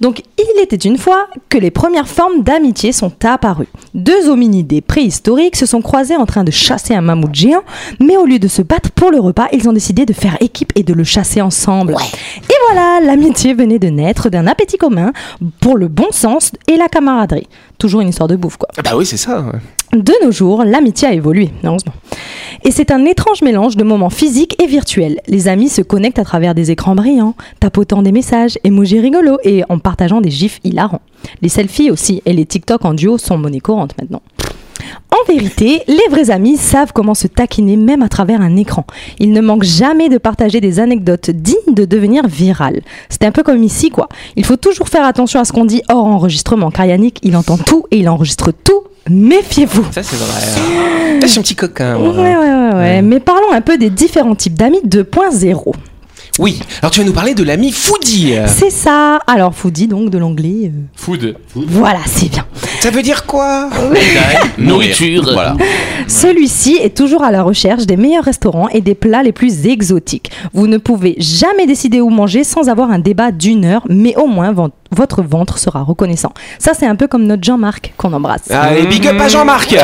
Donc, 0.00 0.22
il 0.38 0.62
était 0.62 0.76
une 0.76 0.96
fois 0.96 1.26
que 1.48 1.58
les 1.58 1.72
premières 1.72 2.06
formes 2.06 2.42
d'amitié 2.42 2.92
sont 2.92 3.12
apparues. 3.24 3.66
Deux 3.94 4.28
hominidés 4.28 4.80
préhistoriques 4.80 5.56
se 5.56 5.66
sont 5.66 5.82
croisés 5.82 6.14
en 6.14 6.26
train 6.26 6.44
de 6.44 6.52
chasser 6.52 6.94
un 6.94 7.00
mammouth 7.00 7.34
géant, 7.34 7.64
mais 7.98 8.16
au 8.16 8.24
lieu 8.24 8.38
de 8.38 8.46
se 8.46 8.62
battre 8.62 8.92
pour 8.92 9.10
le 9.10 9.18
repas, 9.18 9.48
ils 9.52 9.68
ont 9.68 9.72
décidé 9.72 10.06
de 10.06 10.12
faire 10.12 10.36
équipe 10.40 10.72
et 10.76 10.84
de 10.84 10.94
le 10.94 11.02
chasser 11.02 11.40
ensemble. 11.40 11.96
Et 12.48 12.54
voilà, 12.70 13.00
l'amitié 13.04 13.54
venait 13.54 13.80
de 13.80 13.88
naître 13.88 14.28
d'un 14.28 14.46
appétit 14.46 14.78
commun 14.78 15.12
pour 15.60 15.76
le 15.76 15.88
bon 15.88 16.06
sens 16.12 16.52
et 16.68 16.76
la 16.76 16.88
camaraderie. 16.88 17.48
Toujours 17.78 18.00
une 18.00 18.08
histoire 18.08 18.28
de 18.28 18.36
bouffe, 18.36 18.56
quoi. 18.56 18.68
Ah 18.76 18.82
Bah 18.82 18.90
oui, 18.96 19.04
c'est 19.06 19.16
ça. 19.16 19.40
ouais. 19.40 19.98
De 19.98 20.12
nos 20.24 20.30
jours, 20.30 20.64
l'amitié 20.64 21.08
a 21.08 21.12
évolué, 21.14 21.50
heureusement. 21.64 21.94
Et 22.64 22.70
c'est 22.70 22.90
un 22.90 23.04
étrange 23.06 23.40
mélange 23.42 23.76
de 23.76 23.84
moments 23.84 24.10
physiques 24.10 24.60
et 24.62 24.66
virtuels. 24.66 25.20
Les 25.28 25.48
amis 25.48 25.68
se 25.70 25.80
connectent 25.80 26.18
à 26.18 26.24
travers 26.24 26.54
des 26.54 26.70
écrans 26.70 26.94
brillants, 26.94 27.34
tapotant 27.60 28.02
des 28.02 28.12
messages, 28.12 28.58
emojis 28.64 29.00
rigolos 29.00 29.38
et 29.44 29.62
en 29.68 29.78
partageant 29.78 30.20
des 30.20 30.30
gifs 30.30 30.60
hilarants. 30.64 31.00
Les 31.40 31.48
selfies 31.48 31.90
aussi 31.90 32.22
et 32.26 32.32
les 32.32 32.44
TikTok 32.44 32.84
en 32.84 32.94
duo 32.94 33.16
sont 33.16 33.38
monnaie 33.38 33.60
courante 33.60 33.94
maintenant. 33.98 34.20
En 35.10 35.32
vérité, 35.32 35.82
les 35.88 36.08
vrais 36.10 36.30
amis 36.30 36.56
savent 36.56 36.92
comment 36.92 37.14
se 37.14 37.26
taquiner 37.26 37.76
même 37.76 38.02
à 38.02 38.08
travers 38.08 38.40
un 38.40 38.56
écran. 38.56 38.84
Ils 39.18 39.32
ne 39.32 39.40
manquent 39.40 39.64
jamais 39.64 40.08
de 40.08 40.18
partager 40.18 40.60
des 40.60 40.80
anecdotes 40.80 41.30
dignes 41.30 41.56
de 41.74 41.84
devenir 41.84 42.26
virales. 42.28 42.82
C'est 43.08 43.24
un 43.24 43.32
peu 43.32 43.42
comme 43.42 43.62
ici, 43.64 43.90
quoi. 43.90 44.08
Il 44.36 44.44
faut 44.44 44.56
toujours 44.56 44.88
faire 44.88 45.04
attention 45.04 45.40
à 45.40 45.44
ce 45.44 45.52
qu'on 45.52 45.64
dit 45.64 45.82
hors 45.88 46.04
enregistrement, 46.06 46.70
car 46.70 46.86
Yannick, 46.86 47.18
il 47.22 47.36
entend 47.36 47.56
tout 47.58 47.84
et 47.90 47.98
il 47.98 48.08
enregistre 48.08 48.52
tout. 48.52 48.82
Méfiez-vous. 49.10 49.86
Ça, 49.90 50.02
c'est 50.02 50.16
vrai. 50.16 51.20
Je 51.22 51.26
suis 51.26 51.38
un 51.38 51.42
petit 51.42 51.56
coquin. 51.56 51.98
moi. 51.98 52.10
Ouais, 52.10 52.36
ouais, 52.36 52.36
ouais, 52.36 52.74
ouais. 52.74 53.02
Mais 53.02 53.20
parlons 53.20 53.50
un 53.52 53.60
peu 53.62 53.78
des 53.78 53.90
différents 53.90 54.34
types 54.34 54.54
d'amis 54.54 54.80
2.0. 54.86 55.72
Oui, 56.38 56.60
alors 56.82 56.92
tu 56.92 57.00
vas 57.00 57.06
nous 57.06 57.12
parler 57.12 57.34
de 57.34 57.42
l'ami 57.42 57.72
Foodie. 57.72 58.34
C'est 58.46 58.70
ça. 58.70 59.18
Alors, 59.26 59.54
Foodie, 59.56 59.88
donc, 59.88 60.10
de 60.10 60.18
l'anglais. 60.18 60.66
euh, 60.72 60.82
Food. 60.94 61.36
Voilà, 61.54 61.98
c'est 62.06 62.28
bien. 62.30 62.46
Ça 62.80 62.90
veut 62.90 63.02
dire 63.02 63.26
quoi 63.26 63.68
Nourriture. 64.56 65.24
Voilà. 65.32 65.56
Celui-ci 66.06 66.76
est 66.80 66.96
toujours 66.96 67.22
à 67.24 67.30
la 67.32 67.42
recherche 67.42 67.86
des 67.86 67.96
meilleurs 67.96 68.24
restaurants 68.24 68.68
et 68.68 68.80
des 68.80 68.94
plats 68.94 69.22
les 69.22 69.32
plus 69.32 69.66
exotiques. 69.66 70.30
Vous 70.54 70.66
ne 70.68 70.78
pouvez 70.78 71.16
jamais 71.18 71.66
décider 71.66 72.00
où 72.00 72.08
manger 72.08 72.44
sans 72.44 72.68
avoir 72.68 72.90
un 72.90 72.98
débat 73.00 73.32
d'une 73.32 73.64
heure, 73.64 73.82
mais 73.88 74.14
au 74.16 74.26
moins 74.26 74.52
vo- 74.52 74.68
votre 74.92 75.22
ventre 75.22 75.58
sera 75.58 75.82
reconnaissant. 75.82 76.32
Ça, 76.58 76.72
c'est 76.78 76.86
un 76.86 76.96
peu 76.96 77.08
comme 77.08 77.24
notre 77.24 77.42
Jean-Marc 77.44 77.92
qu'on 77.96 78.12
embrasse. 78.12 78.50
Allez, 78.50 78.86
big 78.86 79.06
up 79.06 79.20
à 79.20 79.28
Jean-Marc 79.28 79.74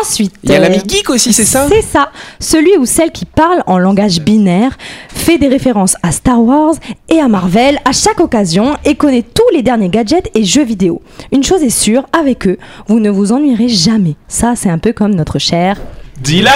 Ensuite, 0.00 0.32
Il 0.42 0.50
y 0.50 0.54
a 0.54 0.56
euh, 0.56 0.60
l'ami 0.60 0.80
geek 0.86 1.10
aussi, 1.10 1.32
c'est 1.32 1.44
ça? 1.44 1.66
C'est 1.68 1.82
ça. 1.82 2.10
Celui 2.40 2.76
ou 2.78 2.86
celle 2.86 3.12
qui 3.12 3.26
parle 3.26 3.62
en 3.66 3.78
langage 3.78 4.20
binaire, 4.20 4.76
fait 5.08 5.38
des 5.38 5.48
références 5.48 5.96
à 6.02 6.12
Star 6.12 6.42
Wars 6.42 6.74
et 7.08 7.20
à 7.20 7.28
Marvel 7.28 7.78
à 7.84 7.92
chaque 7.92 8.20
occasion 8.20 8.76
et 8.84 8.94
connaît 8.94 9.22
tous 9.22 9.48
les 9.52 9.62
derniers 9.62 9.90
gadgets 9.90 10.30
et 10.34 10.44
jeux 10.44 10.64
vidéo. 10.64 11.02
Une 11.30 11.42
chose 11.44 11.62
est 11.62 11.70
sûre, 11.70 12.06
avec 12.12 12.46
eux, 12.46 12.58
vous 12.88 13.00
ne 13.00 13.10
vous 13.10 13.32
ennuierez 13.32 13.68
jamais. 13.68 14.16
Ça, 14.28 14.54
c'est 14.56 14.70
un 14.70 14.78
peu 14.78 14.92
comme 14.92 15.14
notre 15.14 15.38
cher. 15.38 15.78
Dylan 16.22 16.52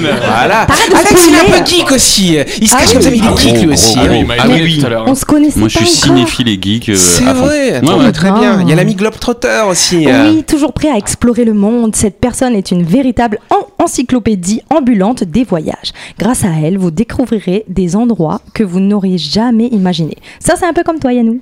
Voilà. 0.00 0.66
Alex, 0.96 1.26
il 1.28 1.34
est 1.34 1.40
un 1.54 1.58
peu 1.58 1.66
geek 1.66 1.90
aussi. 1.92 2.36
Il 2.60 2.68
se 2.68 2.74
Ah 2.74 2.80
cache 2.80 2.92
comme 2.92 3.02
ça, 3.02 3.10
mais 3.10 3.18
il 3.18 3.24
est 3.24 3.36
geek 3.38 3.62
lui 3.62 3.72
aussi. 3.72 3.98
hein. 3.98 4.24
Ah 4.38 4.44
oui, 4.48 4.82
à 4.84 4.88
l'heure. 4.88 5.04
On 5.06 5.14
se 5.14 5.24
connaissait 5.24 5.58
Moi, 5.58 5.68
je 5.68 5.78
pas 5.78 5.84
suis 5.84 5.94
cinéphile 5.94 6.48
et 6.48 6.58
geek. 6.60 6.88
euh, 6.90 6.94
C'est 6.96 7.24
vrai, 7.24 7.80
très 8.12 8.30
bien. 8.32 8.60
Il 8.62 8.68
y 8.68 8.72
a 8.72 8.76
l'ami 8.76 8.94
Globetrotter 8.94 9.62
aussi. 9.68 10.06
euh. 10.08 10.30
Oui, 10.30 10.44
toujours 10.44 10.72
prêt 10.72 10.90
à 10.90 10.96
explorer 10.96 11.44
le 11.44 11.54
monde, 11.54 11.94
cette 11.96 12.18
personne 12.20 12.54
est 12.54 12.70
une 12.70 12.82
véritable 12.84 13.38
en- 13.50 13.66
encyclopédie 13.84 14.62
ambulante 14.70 15.24
des 15.24 15.44
voyages. 15.44 15.92
Grâce 16.18 16.44
à 16.44 16.48
elle, 16.62 16.78
vous 16.78 16.90
découvrirez 16.90 17.64
des 17.68 17.96
endroits 17.96 18.40
que 18.54 18.62
vous 18.64 18.80
n'auriez 18.80 19.18
jamais 19.18 19.66
imaginés. 19.66 20.16
Ça, 20.40 20.54
c'est 20.58 20.66
un 20.66 20.72
peu 20.72 20.82
comme 20.82 20.98
toi, 20.98 21.12
Yannou. 21.12 21.40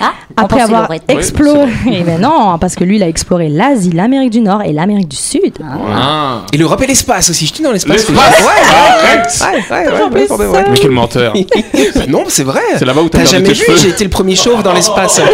Ah, 0.00 0.12
Après 0.36 0.60
avoir 0.60 0.88
exploré... 1.08 1.68
Eh 1.90 2.02
ben 2.02 2.20
non, 2.20 2.58
parce 2.58 2.74
que 2.74 2.84
lui, 2.84 2.96
il 2.96 3.02
a 3.02 3.08
exploré 3.08 3.48
l'Asie, 3.48 3.90
l'Amérique 3.92 4.30
du 4.30 4.40
Nord 4.40 4.62
et 4.62 4.72
l'Amérique 4.72 5.08
du 5.08 5.16
Sud. 5.16 5.52
Ah. 5.64 6.42
Et 6.52 6.56
l'Europe 6.56 6.82
et 6.82 6.86
l'espace 7.08 7.30
aussi. 7.30 7.46
Je 7.46 7.54
suis 7.54 7.64
dans 7.64 7.72
l'espace. 7.72 8.08
L'espace 8.08 8.40
Ouais, 9.70 9.88
ouais, 9.88 10.28
ouais, 10.30 10.46
ouais. 10.46 10.64
Mais 10.70 10.78
quel 10.78 10.90
menteur 10.90 11.32
Bah 11.94 12.02
non, 12.08 12.24
c'est 12.28 12.44
vrai. 12.44 12.60
C'est 12.78 12.84
là-bas 12.84 13.02
où 13.02 13.08
t'as 13.08 13.24
jamais 13.24 13.52
vu. 13.52 13.64
J'ai 13.76 13.88
été 13.88 14.04
le 14.04 14.10
premier 14.10 14.36
chauve 14.36 14.62
dans 14.62 14.72
l'espace. 14.74 15.20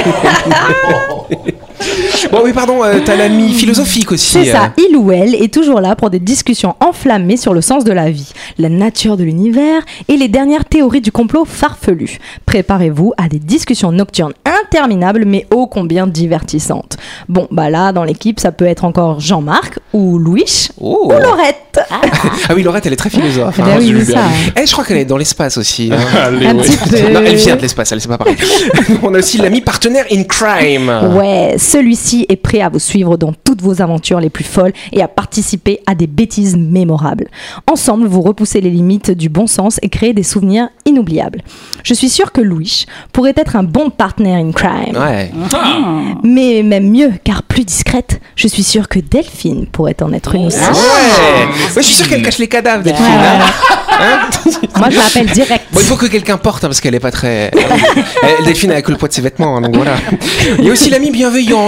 bon, 2.31 2.41
oui, 2.45 2.53
pardon. 2.53 2.83
euh, 2.85 3.01
T'as 3.05 3.17
l'ami 3.17 3.53
philosophique 3.55 4.13
aussi. 4.13 4.31
C'est 4.33 4.45
ça, 4.53 4.65
euh. 4.79 4.83
il 4.89 4.97
ou 4.97 5.13
elle 5.13 5.35
est 5.35 5.53
toujours 5.53 5.81
là 5.81 5.97
pour 5.97 6.11
des 6.11 6.19
discussions 6.19 6.75
enflammées 6.81 7.37
sur 7.37 7.55
le 7.55 7.61
sens 7.61 7.85
de 7.85 7.93
la 7.93 8.11
vie, 8.11 8.33
la 8.59 8.69
nature 8.69 9.17
de 9.17 9.25
l'univers 9.25 9.83
et 10.09 10.17
les 10.17 10.29
dernières 10.29 10.65
théories 10.65 11.01
du 11.01 11.13
complot 11.13 11.45
farfelues. 11.45 12.19
Préparez-vous 12.47 13.13
à 13.17 13.29
des 13.29 13.39
discussions 13.39 13.93
nocturnes 13.93 14.33
interminables 14.63 15.25
mais 15.27 15.47
ô 15.51 15.67
combien 15.67 16.07
divertissantes. 16.07 16.97
Bon, 17.29 17.47
bah 17.51 17.71
là, 17.71 17.93
dans 17.93 18.05
l'équipe, 18.05 18.41
ça 18.41 18.53
peut 18.53 18.67
être 18.67 18.85
encore 18.85 19.21
Jean-Marc 19.21 19.79
ou 19.93 20.19
Louis 20.19 20.69
Oh. 20.81 21.03
ou 21.07 21.11
Laurette. 21.13 21.81
Ah 21.91 22.55
oui, 22.55 22.63
Laurette, 22.63 22.87
elle 22.87 22.93
est 22.93 22.97
très 22.97 23.11
philosophe. 23.11 23.57
Eh 23.59 23.63
hein. 23.63 23.65
ben 23.67 23.79
oui, 23.79 23.87
c'est 23.89 23.93
vu 23.93 24.13
ça. 24.13 24.21
Elle, 24.55 24.67
je 24.67 24.73
crois 24.73 24.85
qu'elle 24.85 24.99
est 24.99 25.05
dans 25.05 25.17
l'espace 25.17 25.57
aussi. 25.57 25.91
hein. 25.93 25.97
Allez, 26.27 26.47
Un 26.47 26.57
ouais. 26.57 26.63
petit 26.63 26.77
peu. 26.77 27.13
Non, 27.13 27.21
elle 27.25 27.37
vient 27.37 27.57
de 27.57 27.63
l'espace, 27.63 27.93
elle 27.93 28.01
c'est 28.01 28.09
pas 28.09 28.19
pareil. 28.19 28.37
On 29.03 29.15
a 29.15 29.19
aussi 29.19 29.39
l'ami 29.39 29.61
partenaire 29.61 30.05
in 30.13 30.23
crime. 30.25 30.93
Ouais, 31.17 31.55
celui-ci 31.79 32.25
est 32.29 32.37
prêt 32.37 32.61
à 32.61 32.69
vous 32.69 32.79
suivre 32.79 33.17
dans 33.17 33.33
toutes 33.33 33.61
vos 33.61 33.83
aventures 33.83 34.21
les 34.21 34.31
plus 34.31 34.45
folles 34.45 34.73
et 34.93 35.03
à 35.03 35.09
participer 35.09 35.81
à 35.89 35.97
des 35.97 36.07
bêtises 36.07 36.57
mémorables. 36.57 37.27
Ensemble, 37.67 38.07
vous 38.07 38.21
repoussez 38.21 38.61
les 38.61 38.71
limites 38.71 39.11
du 39.11 39.29
bon 39.29 39.49
sens 39.49 39.81
et 39.83 39.89
créez 39.89 40.13
des 40.13 40.23
souvenirs 40.23 40.69
inoubliables. 40.87 41.41
Je 41.83 41.93
suis 41.93 42.09
sûre 42.11 42.31
que 42.31 42.41
Louis 42.41 42.87
pourrait 43.13 43.33
être 43.37 43.57
un 43.57 43.65
bon 43.65 43.91
partner 43.91 44.35
in 44.35 44.53
crime. 44.53 44.97
Ouais. 44.97 45.33
Mais 46.23 46.63
même 46.63 46.89
mieux, 46.91 47.11
car 47.25 47.43
plus 47.43 47.65
discrète, 47.65 48.21
je 48.37 48.47
suis 48.47 48.63
sûre 48.63 48.89
que 48.89 49.01
Delphine 49.01 49.67
pourrait 49.67 49.97
en 50.01 50.13
être 50.13 50.33
une 50.37 50.47
aussi. 50.47 50.59
Ouais. 50.61 50.67
Ouais, 50.67 51.49
je 51.77 51.81
suis 51.83 51.95
sûr 51.97 52.09
qu'elle 52.09 52.23
cache 52.23 52.39
les 52.39 52.47
cadavres, 52.49 52.85
Delphine. 52.85 53.05
hein. 53.05 53.41
Hein 54.01 54.29
Moi, 54.77 54.91
je 54.91 54.97
l'appelle 54.99 55.27
direct. 55.27 55.65
Bon, 55.73 55.81
il 55.81 55.87
faut 55.87 55.97
que 55.97 56.07
quelqu'un 56.07 56.37
porte 56.37 56.65
hein, 56.65 56.69
parce 56.69 56.81
qu'elle 56.81 56.95
est 56.95 57.01
pas 57.01 57.11
très. 57.13 57.51
Elle- 58.23 58.45
Delphine 58.45 58.73
a 58.73 58.83
que 58.83 58.91
le 58.91 58.97
poids 58.97 59.09
de 59.09 59.13
ses 59.15 59.23
vêtements, 59.23 59.57
hein, 59.57 59.61
donc 59.61 59.77
voilà. 59.77 59.95
Il 60.59 60.65
y 60.65 60.69
a 60.69 60.73
aussi 60.73 60.91
l'ami 60.91 61.11
bienveillant, 61.11 61.64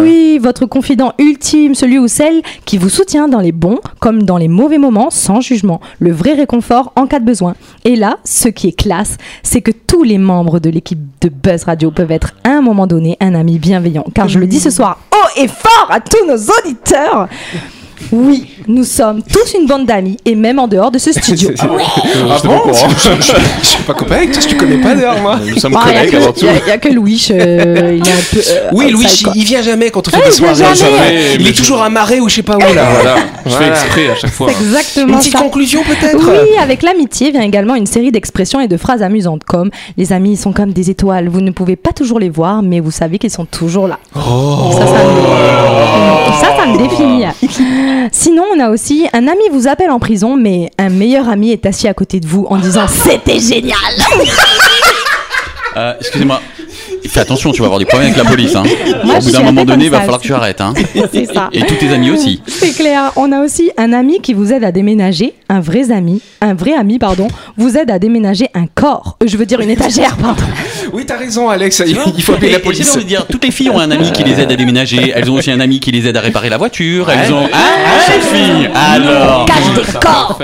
Oui, 0.00 0.38
votre 0.40 0.66
confident 0.66 1.12
ultime, 1.18 1.74
celui 1.74 1.98
ou 1.98 2.08
celle 2.08 2.42
qui 2.64 2.78
vous 2.78 2.88
soutient 2.88 3.28
dans 3.28 3.40
les 3.40 3.52
bons 3.52 3.78
comme 4.00 4.22
dans 4.22 4.36
les 4.36 4.48
mauvais 4.48 4.78
moments 4.78 5.10
sans 5.10 5.40
jugement. 5.40 5.80
Le 5.98 6.12
vrai 6.12 6.34
réconfort 6.34 6.92
en 6.96 7.06
cas 7.06 7.20
de 7.20 7.24
besoin. 7.24 7.54
Et 7.84 7.96
là, 7.96 8.18
ce 8.24 8.48
qui 8.48 8.68
est 8.68 8.78
classe, 8.78 9.16
c'est 9.42 9.60
que 9.60 9.70
tous 9.70 10.02
les 10.02 10.18
membres 10.18 10.58
de 10.58 10.70
l'équipe 10.70 11.00
de 11.20 11.28
Buzz 11.28 11.64
Radio 11.64 11.90
peuvent 11.90 12.10
être 12.10 12.34
à 12.44 12.50
un 12.50 12.62
moment 12.62 12.86
donné 12.86 13.16
un 13.20 13.34
ami 13.34 13.58
bienveillant. 13.58 14.04
Car 14.14 14.28
je 14.28 14.38
le 14.38 14.46
dis 14.46 14.60
ce 14.60 14.70
soir 14.70 14.98
haut 15.12 15.40
et 15.40 15.48
fort 15.48 15.88
à 15.90 16.00
tous 16.00 16.26
nos 16.26 16.36
auditeurs. 16.36 17.28
Oui, 18.10 18.46
nous 18.68 18.84
sommes 18.84 19.22
tous 19.22 19.54
une 19.58 19.66
bande 19.66 19.86
d'amis 19.86 20.16
et 20.24 20.34
même 20.34 20.58
en 20.58 20.66
dehors 20.68 20.90
de 20.90 20.98
ce 20.98 21.12
studio. 21.12 21.50
Ah 21.62 21.66
bon 22.44 22.60
Je 22.72 23.32
je 23.62 23.66
suis 23.66 23.82
pas 23.84 23.94
copain 23.94 24.16
avec 24.16 24.32
toi, 24.32 24.40
je 24.42 24.48
te 24.48 24.54
connais 24.54 24.78
pas 24.78 24.94
d'ailleurs 24.94 25.20
moi. 25.20 25.38
Nous 25.44 25.56
sommes 25.58 25.72
Bah, 25.72 25.80
Il 25.86 25.92
collègues 25.92 26.10
n'y 26.10 26.16
avant 26.16 26.28
a, 26.28 26.32
tout. 26.32 26.44
y 26.46 26.48
a- 26.48 26.66
y 26.68 26.70
a 26.70 26.78
que 26.78 26.88
Louis, 26.88 27.28
euh, 27.30 27.98
il 27.98 28.06
est 28.06 28.10
un 28.12 28.14
peu. 28.32 28.38
euh, 28.46 28.68
Oui, 28.72 28.90
Louis, 28.90 29.06
quoi. 29.24 29.32
il 29.36 29.44
vient 29.44 29.62
jamais 29.62 29.90
quand 29.90 30.06
on 30.08 30.10
fait 30.10 30.16
Ah, 30.22 30.28
des 30.30 30.36
il 30.36 30.42
vient 30.44 30.54
soirées. 30.54 30.74
jamais. 30.74 31.34
Il 31.38 31.46
est 31.48 31.52
toujours 31.56 31.82
amarré 31.82 32.20
ou 32.20 32.28
je 32.28 32.36
sais 32.36 32.42
pas 32.42 32.56
où 32.56 32.60
là. 32.60 32.66
Voilà, 32.94 33.16
je 33.44 33.50
fais 33.50 33.56
Voilà. 33.56 33.68
exprès 33.68 34.10
à 34.10 34.14
chaque 34.16 34.30
fois. 34.32 34.48
C'est 34.50 34.62
exactement 34.64 35.12
Une 35.14 35.18
petite 35.18 35.32
ça. 35.32 35.38
conclusion 35.38 35.82
peut-être 35.82 36.18
Oui, 36.28 36.56
avec 36.60 36.82
l'amitié 36.82 37.30
vient 37.30 37.42
également 37.42 37.74
une 37.74 37.86
série 37.86 38.12
d'expressions 38.12 38.60
et 38.60 38.68
de 38.68 38.76
phrases 38.76 39.02
amusantes 39.02 39.44
comme 39.44 39.70
les 39.96 40.12
amis 40.12 40.36
sont 40.36 40.52
comme 40.52 40.72
des 40.72 40.90
étoiles, 40.90 41.28
vous 41.28 41.40
ne 41.40 41.50
pouvez 41.50 41.76
pas 41.76 41.92
toujours 41.92 42.18
les 42.18 42.30
voir, 42.30 42.62
mais 42.62 42.80
vous 42.80 42.90
savez 42.90 43.18
qu'ils 43.18 43.30
sont 43.30 43.46
toujours 43.46 43.88
là. 43.88 43.98
Oh. 44.16 44.70
Ça, 44.72 44.86
ça 44.86 44.92
me, 45.04 46.40
ça, 46.40 46.56
ça 46.56 46.66
me 46.66 46.78
définit. 46.78 47.24
Sinon, 48.10 48.44
on 48.54 48.60
a 48.60 48.70
aussi 48.70 49.06
un 49.12 49.28
ami 49.28 49.42
vous 49.52 49.68
appelle 49.68 49.90
en 49.90 49.98
prison, 49.98 50.36
mais 50.36 50.70
un 50.78 50.88
meilleur 50.88 51.28
ami 51.28 51.50
est 51.52 51.64
assis 51.66 51.86
à 51.88 51.94
côté 51.94 52.20
de 52.20 52.26
vous 52.26 52.46
en 52.48 52.56
disant 52.58 52.86
c'était 52.88 53.38
génial. 53.38 53.76
Euh, 55.76 55.94
Excusez-moi. 56.00 56.40
Fais 57.08 57.20
attention, 57.20 57.52
tu 57.52 57.60
vas 57.60 57.66
avoir 57.66 57.78
des 57.78 57.84
problèmes 57.84 58.10
avec 58.12 58.22
la 58.24 58.28
police. 58.30 58.54
Hein. 58.56 58.62
Moi, 59.04 59.16
Au 59.18 59.20
bout 59.20 59.30
d'un 59.30 59.42
moment 59.42 59.64
donné, 59.64 59.84
il 59.86 59.90
va 59.90 60.00
falloir 60.00 60.18
que 60.20 60.26
tu 60.26 60.32
arrêtes. 60.32 60.60
Hein. 60.60 60.72
Ça. 61.34 61.50
Et 61.52 61.62
tous 61.62 61.74
tes 61.74 61.90
amis 61.92 62.10
aussi. 62.10 62.40
C'est 62.46 62.72
clair. 62.72 63.12
On 63.16 63.30
a 63.32 63.40
aussi 63.40 63.70
un 63.76 63.92
ami 63.92 64.20
qui 64.20 64.32
vous 64.32 64.52
aide 64.52 64.64
à 64.64 64.72
déménager, 64.72 65.34
un 65.48 65.60
vrai 65.60 65.90
ami, 65.92 66.22
un 66.40 66.54
vrai 66.54 66.72
ami, 66.72 66.98
pardon, 66.98 67.28
vous 67.56 67.76
aide 67.76 67.90
à 67.90 67.98
déménager 67.98 68.48
un 68.54 68.66
corps. 68.66 69.18
Euh, 69.22 69.26
Je 69.28 69.36
veux 69.36 69.44
dire 69.46 69.60
une 69.60 69.70
étagère, 69.70 70.16
pardon. 70.16 70.42
Oui, 70.92 71.06
t'as 71.06 71.16
raison, 71.16 71.48
Alex. 71.48 71.82
Il 71.86 71.96
il 72.16 72.22
faut 72.22 72.32
appeler 72.32 72.50
la 72.50 72.58
police. 72.58 72.86
j'ai 72.86 72.90
envie 72.92 73.04
de 73.04 73.08
dire, 73.08 73.26
toutes 73.26 73.44
les 73.44 73.50
filles 73.50 73.70
ont 73.70 73.78
un 73.78 73.90
ami 73.90 74.10
qui 74.12 74.24
les 74.24 74.40
aide 74.40 74.50
à 74.50 74.56
déménager. 74.56 75.12
Elles 75.14 75.30
ont 75.30 75.34
aussi 75.34 75.50
un 75.50 75.60
ami 75.60 75.80
qui 75.80 75.90
les 75.92 76.06
aide 76.08 76.16
à 76.16 76.20
réparer 76.20 76.48
la 76.48 76.58
voiture. 76.58 77.08
Elles 77.10 77.32
ont. 77.32 77.48
Ah, 77.52 78.00
Sophie 78.06 78.66
Alors 78.74 79.46
Cache 79.46 79.74
des 79.74 79.98
corps. 79.98 80.38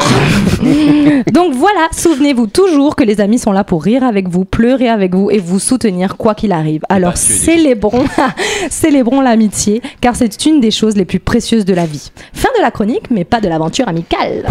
Donc 1.33 1.55
voilà, 1.55 1.89
souvenez-vous 1.97 2.47
toujours 2.47 2.97
que 2.97 3.05
les 3.05 3.21
amis 3.21 3.39
sont 3.39 3.53
là 3.53 3.65
pour 3.65 3.83
rire 3.83 4.05
avec 4.05 4.29
vous, 4.29 4.45
pleurer 4.45 4.89
avec 4.89 5.15
vous 5.15 5.31
et 5.31 5.39
vous 5.39 5.59
soutenir 5.59 6.17
quoi 6.17 6.28
qu'il 6.35 6.53
arrive. 6.53 6.83
Alors 6.89 7.17
célébrons, 7.17 8.05
célébrons 8.71 9.21
l'amitié, 9.21 9.83
car 10.01 10.17
c'est 10.17 10.47
une 10.47 10.61
des 10.61 10.71
choses 10.71 10.97
les 10.97 11.05
plus 11.05 11.21
précieuses 11.21 11.65
de 11.65 11.75
la 11.75 11.87
vie. 11.87 12.11
Fin 12.33 12.51
de 12.57 12.63
la 12.63 12.71
chronique, 12.71 13.11
mais 13.11 13.25
pas 13.25 13.41
de 13.41 13.49
l'aventure 13.49 13.89
amicale. 13.89 14.45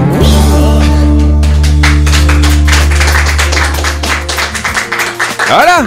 Voilà 5.48 5.86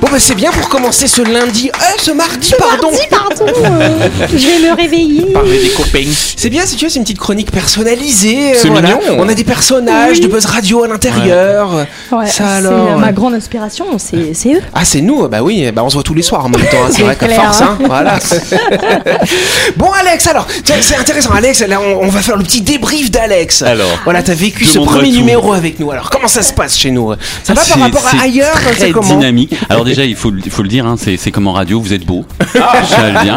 Bon 0.00 0.08
bah 0.10 0.18
c'est 0.18 0.34
bien 0.34 0.50
pour 0.50 0.68
commencer 0.68 1.06
ce 1.06 1.20
lundi, 1.22 1.70
euh, 1.74 1.82
ce 1.98 2.10
mardi 2.12 2.52
pardon. 2.58 2.90
Mardi, 2.90 3.06
pardon. 3.10 3.52
euh, 3.64 4.08
je 4.32 4.46
vais 4.46 4.68
me 4.70 4.76
réveiller. 4.76 5.26
Parler 5.32 5.58
des 5.62 5.68
copains. 5.70 6.04
C'est 6.36 6.48
bien 6.48 6.64
si 6.64 6.76
tu 6.76 6.84
veux, 6.84 6.90
c'est 6.90 6.98
une 6.98 7.04
petite 7.04 7.18
chronique 7.18 7.50
personnalisée. 7.50 8.52
euh, 8.52 8.58
C'est 8.60 8.68
voilà. 8.68 8.88
mignon. 8.96 9.16
On 9.18 9.28
a 9.28 9.34
des 9.34 9.44
personnages 9.44 10.16
Oui. 10.16 10.20
de 10.20 10.28
Buzz 10.28 10.46
Radio 10.46 10.84
à 10.84 10.88
l'intérieur. 10.88 11.86
Ouais, 12.12 12.26
Ça 12.26 12.30
c'est 12.32 12.42
alors. 12.44 12.92
euh, 12.92 12.96
ma 12.96 13.12
grande 13.12 13.34
inspiration, 13.34 13.86
c'est 13.98 14.32
c'est 14.34 14.54
eux. 14.54 14.62
Ah 14.74 14.84
c'est 14.84 15.00
nous, 15.00 15.28
bah 15.28 15.42
oui, 15.42 15.70
bah 15.72 15.82
on 15.84 15.88
se 15.88 15.94
voit 15.94 16.02
tous 16.02 16.14
les 16.14 16.22
soirs 16.22 16.44
en 16.44 16.48
même 16.48 16.62
temps, 16.62 16.76
hein, 16.84 16.88
c'est 16.90 16.96
C'est 16.98 17.02
vrai 17.02 17.16
qu'à 17.16 17.26
clair, 17.26 17.42
force, 17.44 17.60
hein, 17.62 17.78
hein. 17.80 17.84
voilà. 17.86 18.18
bon 19.76 19.90
Alex, 20.00 20.26
alors, 20.28 20.46
tiens, 20.64 20.76
c'est 20.80 20.96
intéressant, 20.96 21.30
Alex, 21.32 21.60
là 21.60 21.78
on, 21.80 22.04
on 22.04 22.08
va 22.08 22.20
faire 22.20 22.36
le 22.36 22.44
petit 22.44 22.60
débrief 22.62 23.10
d'Alex. 23.10 23.62
Alors. 23.62 23.88
Voilà, 24.04 24.22
t'as 24.22 24.34
vécu 24.34 24.64
ce 24.64 24.74
Demande-moi 24.74 24.94
premier 24.98 25.10
tout. 25.12 25.18
numéro 25.18 25.52
avec 25.52 25.78
nous, 25.80 25.90
alors 25.90 26.10
comment 26.10 26.28
ça 26.28 26.42
se 26.42 26.52
passe 26.52 26.76
chez 26.78 26.90
nous? 26.90 27.12
Ça 27.44 27.54
va 27.54 27.62
C'est- 27.62 27.72
par 27.72 27.80
rapport 27.82 28.02
c'est 28.10 28.18
à 28.18 28.22
ailleurs 28.22 28.52
très 28.52 28.74
C'est 28.74 28.90
comment 28.92 29.06
dynamique. 29.08 29.52
Alors 29.68 29.79
déjà, 29.84 30.04
il 30.04 30.16
faut, 30.16 30.30
le- 30.30 30.40
il 30.44 30.50
faut 30.50 30.62
le 30.62 30.68
dire, 30.68 30.86
hein, 30.86 30.96
c'est 30.98 31.30
comme 31.30 31.46
en 31.46 31.52
radio, 31.52 31.80
vous 31.80 31.92
êtes 31.92 32.04
beau. 32.06 32.24
Ah. 32.60 32.82
Ça 32.84 33.10
le 33.10 33.20
bien. 33.22 33.36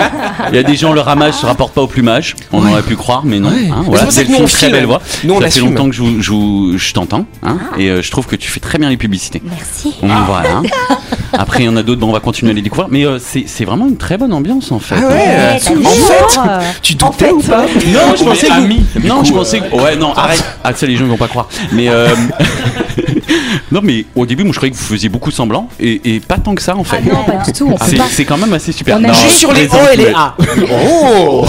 Il 0.50 0.56
y 0.56 0.58
a 0.60 0.64
des 0.64 0.76
gens, 0.76 0.94
le 0.94 1.02
ramage 1.02 1.34
se 1.36 1.46
rapporte 1.46 1.74
pas 1.74 1.82
au 1.82 1.88
plumage. 1.88 2.36
On 2.52 2.66
aurait 2.68 2.82
pu 2.84 2.96
croire, 2.96 3.24
mais 3.26 3.40
non. 3.40 3.50
Ouais. 3.50 3.70
hein, 3.72 3.84
voilà, 3.86 4.10
c'est 4.12 4.28
on 4.30 4.46
très 4.46 4.70
belle 4.70 4.86
voix. 4.86 5.02
Nous, 5.24 5.34
on 5.34 5.38
ça 5.38 5.42
fait 5.42 5.48
assume. 5.48 5.70
longtemps 5.70 5.90
que 5.90 5.96
je, 5.96 6.04
je, 6.78 6.94
t'entends. 6.94 7.26
hein, 7.44 7.58
et 7.78 7.90
euh, 7.90 8.02
je 8.02 8.12
trouve 8.12 8.26
que 8.28 8.36
tu 8.36 8.50
fais 8.50 8.60
très 8.60 8.78
bien 8.78 8.90
les 8.90 8.98
publicités. 8.98 9.42
Merci. 9.46 9.94
Donc, 10.02 10.12
Voilà. 10.26 10.58
hein. 10.58 10.64
Après, 11.34 11.60
il 11.64 11.66
y 11.66 11.70
en 11.70 11.76
a 11.78 11.84
d'autres, 11.84 12.00
bon, 12.02 12.10
on 12.10 12.14
va 12.14 12.20
continuer 12.20 12.52
à 12.52 12.56
les 12.56 12.62
découvrir. 12.62 12.88
Mais 12.92 13.06
euh, 13.06 13.20
c'est 13.20 13.66
vraiment 13.66 13.88
une 13.88 13.98
très 13.98 14.18
bonne 14.18 14.34
ambiance 14.34 14.72
en 14.72 14.80
fait. 14.80 14.96
Ah 14.98 15.08
ouais, 15.08 15.26
euh, 15.28 15.56
en 15.56 15.60
fait, 15.60 16.40
Euh, 16.40 16.60
tu 16.82 16.96
doutais 16.96 17.32
ou 17.32 17.40
pas 17.42 17.66
Non, 17.88 18.16
je 18.18 18.24
pensais 18.24 18.48
que 18.48 18.52
amis, 18.54 18.86
Non, 19.04 19.20
coup, 19.20 19.26
je 19.26 19.32
euh, 19.32 19.36
pensais 19.36 19.60
que... 19.60 19.76
Ouais, 19.76 19.96
non, 19.96 20.14
arrête. 20.14 20.44
Ah, 20.64 20.72
ça, 20.74 20.86
les 20.86 20.96
gens 20.96 21.06
ne 21.06 21.10
vont 21.10 21.18
pas 21.18 21.28
croire. 21.28 21.48
Mais... 21.72 21.90
euh, 21.90 22.10
non, 23.72 23.82
mais 23.84 24.06
au 24.16 24.26
début, 24.26 24.44
moi, 24.44 24.52
je 24.54 24.58
croyais 24.60 24.72
que 24.72 24.78
vous 24.78 24.84
faisiez 24.84 25.10
beaucoup 25.10 25.32
semblant. 25.32 25.70
Et, 25.80 26.16
et 26.16 26.20
pas 26.20 26.38
tant 26.38 26.56
que 26.56 26.62
ça, 26.62 26.76
en 26.76 26.84
fait. 26.84 27.00
Ah 27.02 27.14
non, 27.14 27.24
pas 27.24 27.44
du 27.44 27.52
tout, 27.54 27.74
C'est 28.12 28.26
quand 28.26 28.38
même 28.38 28.54
assez 28.54 28.72
super. 28.72 28.98
On 29.00 29.04
a 29.04 29.08
Non, 29.08 29.14
Juste 29.14 29.36
sur 29.38 29.54
les 29.54 29.68
O 29.68 29.78
et 29.94 29.98
les 29.98 30.14
A. 30.14 30.36
Oh 30.72 31.46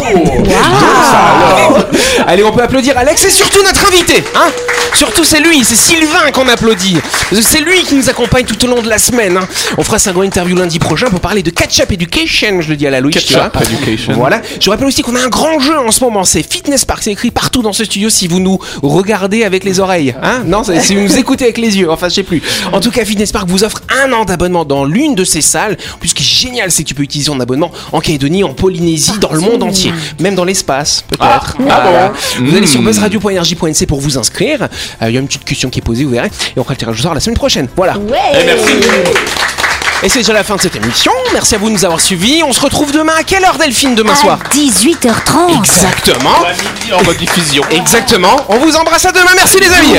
Allez, 2.27 2.45
on 2.45 2.53
peut 2.53 2.63
applaudir 2.63 2.97
Alex 2.97 3.25
et 3.27 3.31
surtout 3.31 3.63
notre 3.63 3.87
invité. 3.87 4.23
Hein 4.35 4.49
surtout 4.95 5.25
c'est 5.25 5.41
lui, 5.41 5.65
c'est 5.65 5.75
Sylvain 5.75 6.31
qu'on 6.33 6.49
applaudit. 6.49 6.99
C'est 7.43 7.61
lui 7.61 7.83
qui 7.83 7.97
nous 7.97 8.09
accompagne 8.09 8.45
tout 8.45 8.63
au 8.65 8.69
long 8.69 8.81
de 8.83 8.89
la 8.89 8.99
semaine. 8.99 9.37
hein. 9.37 9.47
On 9.77 9.83
fera 9.83 9.99
sa 9.99 10.13
grande 10.13 10.27
interview 10.27 10.57
lundi 10.57 10.79
prochain 10.79 11.07
pour 11.11 11.21
parler 11.21 11.43
de 11.43 11.51
Ketchup 11.51 11.91
Education, 11.91 12.61
je 12.61 12.69
le 12.69 12.77
dis 12.77 12.87
à 12.87 12.91
la 12.91 13.01
Louis. 13.01 13.13
Ketchup. 13.13 13.57
Education. 13.61 14.13
Voilà. 14.15 14.41
Je 14.61 14.65
vous 14.65 14.71
rappelle 14.71 14.87
aussi 14.87 15.03
qu'on 15.03 15.17
a 15.17 15.21
un 15.21 15.29
grand 15.29 15.59
jeu 15.59 15.77
en 15.79 15.91
ce 15.91 16.03
moment, 16.05 16.25
c'est 16.25 16.43
Fitness 16.43 16.85
Park. 16.85 17.03
C'est 17.03 17.13
écrit 17.13 17.31
partout 17.31 17.63
dans 17.63 17.73
ce 17.73 17.85
studio 17.85 18.09
si 18.09 18.29
vous 18.29 18.41
nous 18.41 18.59
regardez 18.83 19.43
avec 19.45 19.65
les 19.65 19.81
oreilles. 19.81 20.15
Hein 20.23 20.43
non, 20.47 20.63
si 20.65 20.95
vous 20.95 21.03
nous 21.03 21.19
écoutez 21.19 21.45
avec 21.45 21.59
les 21.59 21.77
yeux. 21.79 21.91
Enfin, 21.91 22.09
je 22.09 22.15
sais 22.15 22.23
plus. 22.23 22.43
En 22.73 22.81
tout 22.81 22.91
cas, 22.91 23.05
Fitness 23.05 23.33
Park 23.33 23.49
vous 23.49 23.65
offre 23.65 23.83
un 24.05 24.13
an 24.13 24.25
d'abonnement 24.25 24.65
dans 24.65 24.85
l'une 24.85 25.15
de 25.15 25.25
ces 25.25 25.41
salles. 25.41 25.77
Puis 26.01 26.09
ce 26.11 26.15
qui 26.15 26.23
est 26.23 26.27
génial, 26.27 26.71
c'est 26.71 26.83
que 26.85 26.89
tu 26.89 26.95
peux 26.95 27.03
utiliser 27.03 27.31
ton 27.31 27.41
abonnement 27.41 27.71
en 27.93 28.01
Calédonie, 28.01 28.45
en 28.45 28.55
Polynésie, 28.55 29.19
dans 29.21 29.33
le 29.33 29.41
monde 29.41 29.63
entier. 29.63 29.93
Même 30.21 30.35
dans 30.35 30.45
l'espace, 30.45 31.05
peut-être. 31.09 31.57
Voilà. 31.59 32.13
Vous 32.41 32.57
allez 32.57 32.67
sur 32.67 32.81
Mm. 32.81 32.87
buzzradio.energie.nc 32.87 33.87
pour 33.87 34.01
vous 34.01 34.19
inscrire. 34.19 34.63
Euh, 35.03 35.09
Il 35.09 35.15
y 35.15 35.17
a 35.17 35.21
une 35.21 35.27
petite 35.27 35.45
question 35.45 35.71
qui 35.71 35.79
est 35.81 35.83
posée, 35.83 36.05
vous 36.05 36.11
verrez. 36.11 36.29
Et 36.57 36.61
on 36.61 36.63
fera 36.63 36.75
le 36.75 36.79
tirage 36.79 36.99
au 36.99 37.03
sort 37.03 37.15
la 37.15 37.21
semaine 37.21 37.37
prochaine. 37.37 37.69
Voilà. 37.77 37.95
Et 38.35 39.44
c'est 40.09 40.19
déjà 40.19 40.33
la 40.33 40.45
fin 40.45 40.57
de 40.57 40.61
cette 40.61 40.77
émission. 40.77 41.13
Merci 41.33 41.55
à 41.55 41.59
vous 41.59 41.69
de 41.69 41.75
nous 41.75 41.85
avoir 41.85 42.01
suivis. 42.01 42.43
On 42.43 42.53
se 42.53 42.61
retrouve 42.61 42.93
demain. 42.93 43.15
À 43.19 43.23
quelle 43.23 43.45
heure, 43.45 43.57
Delphine, 43.57 43.95
demain 43.95 44.15
soir 44.15 44.39
À 44.45 44.55
18h30. 44.55 45.59
Exactement. 45.59 46.37
En 46.93 46.99
rediffusion. 47.09 47.63
Exactement. 47.71 48.37
On 48.49 48.59
vous 48.59 48.77
embrasse 48.77 49.07
à 49.07 49.13
demain. 49.13 49.31
Merci 49.35 49.59
les 49.61 49.73
amis. 49.73 49.99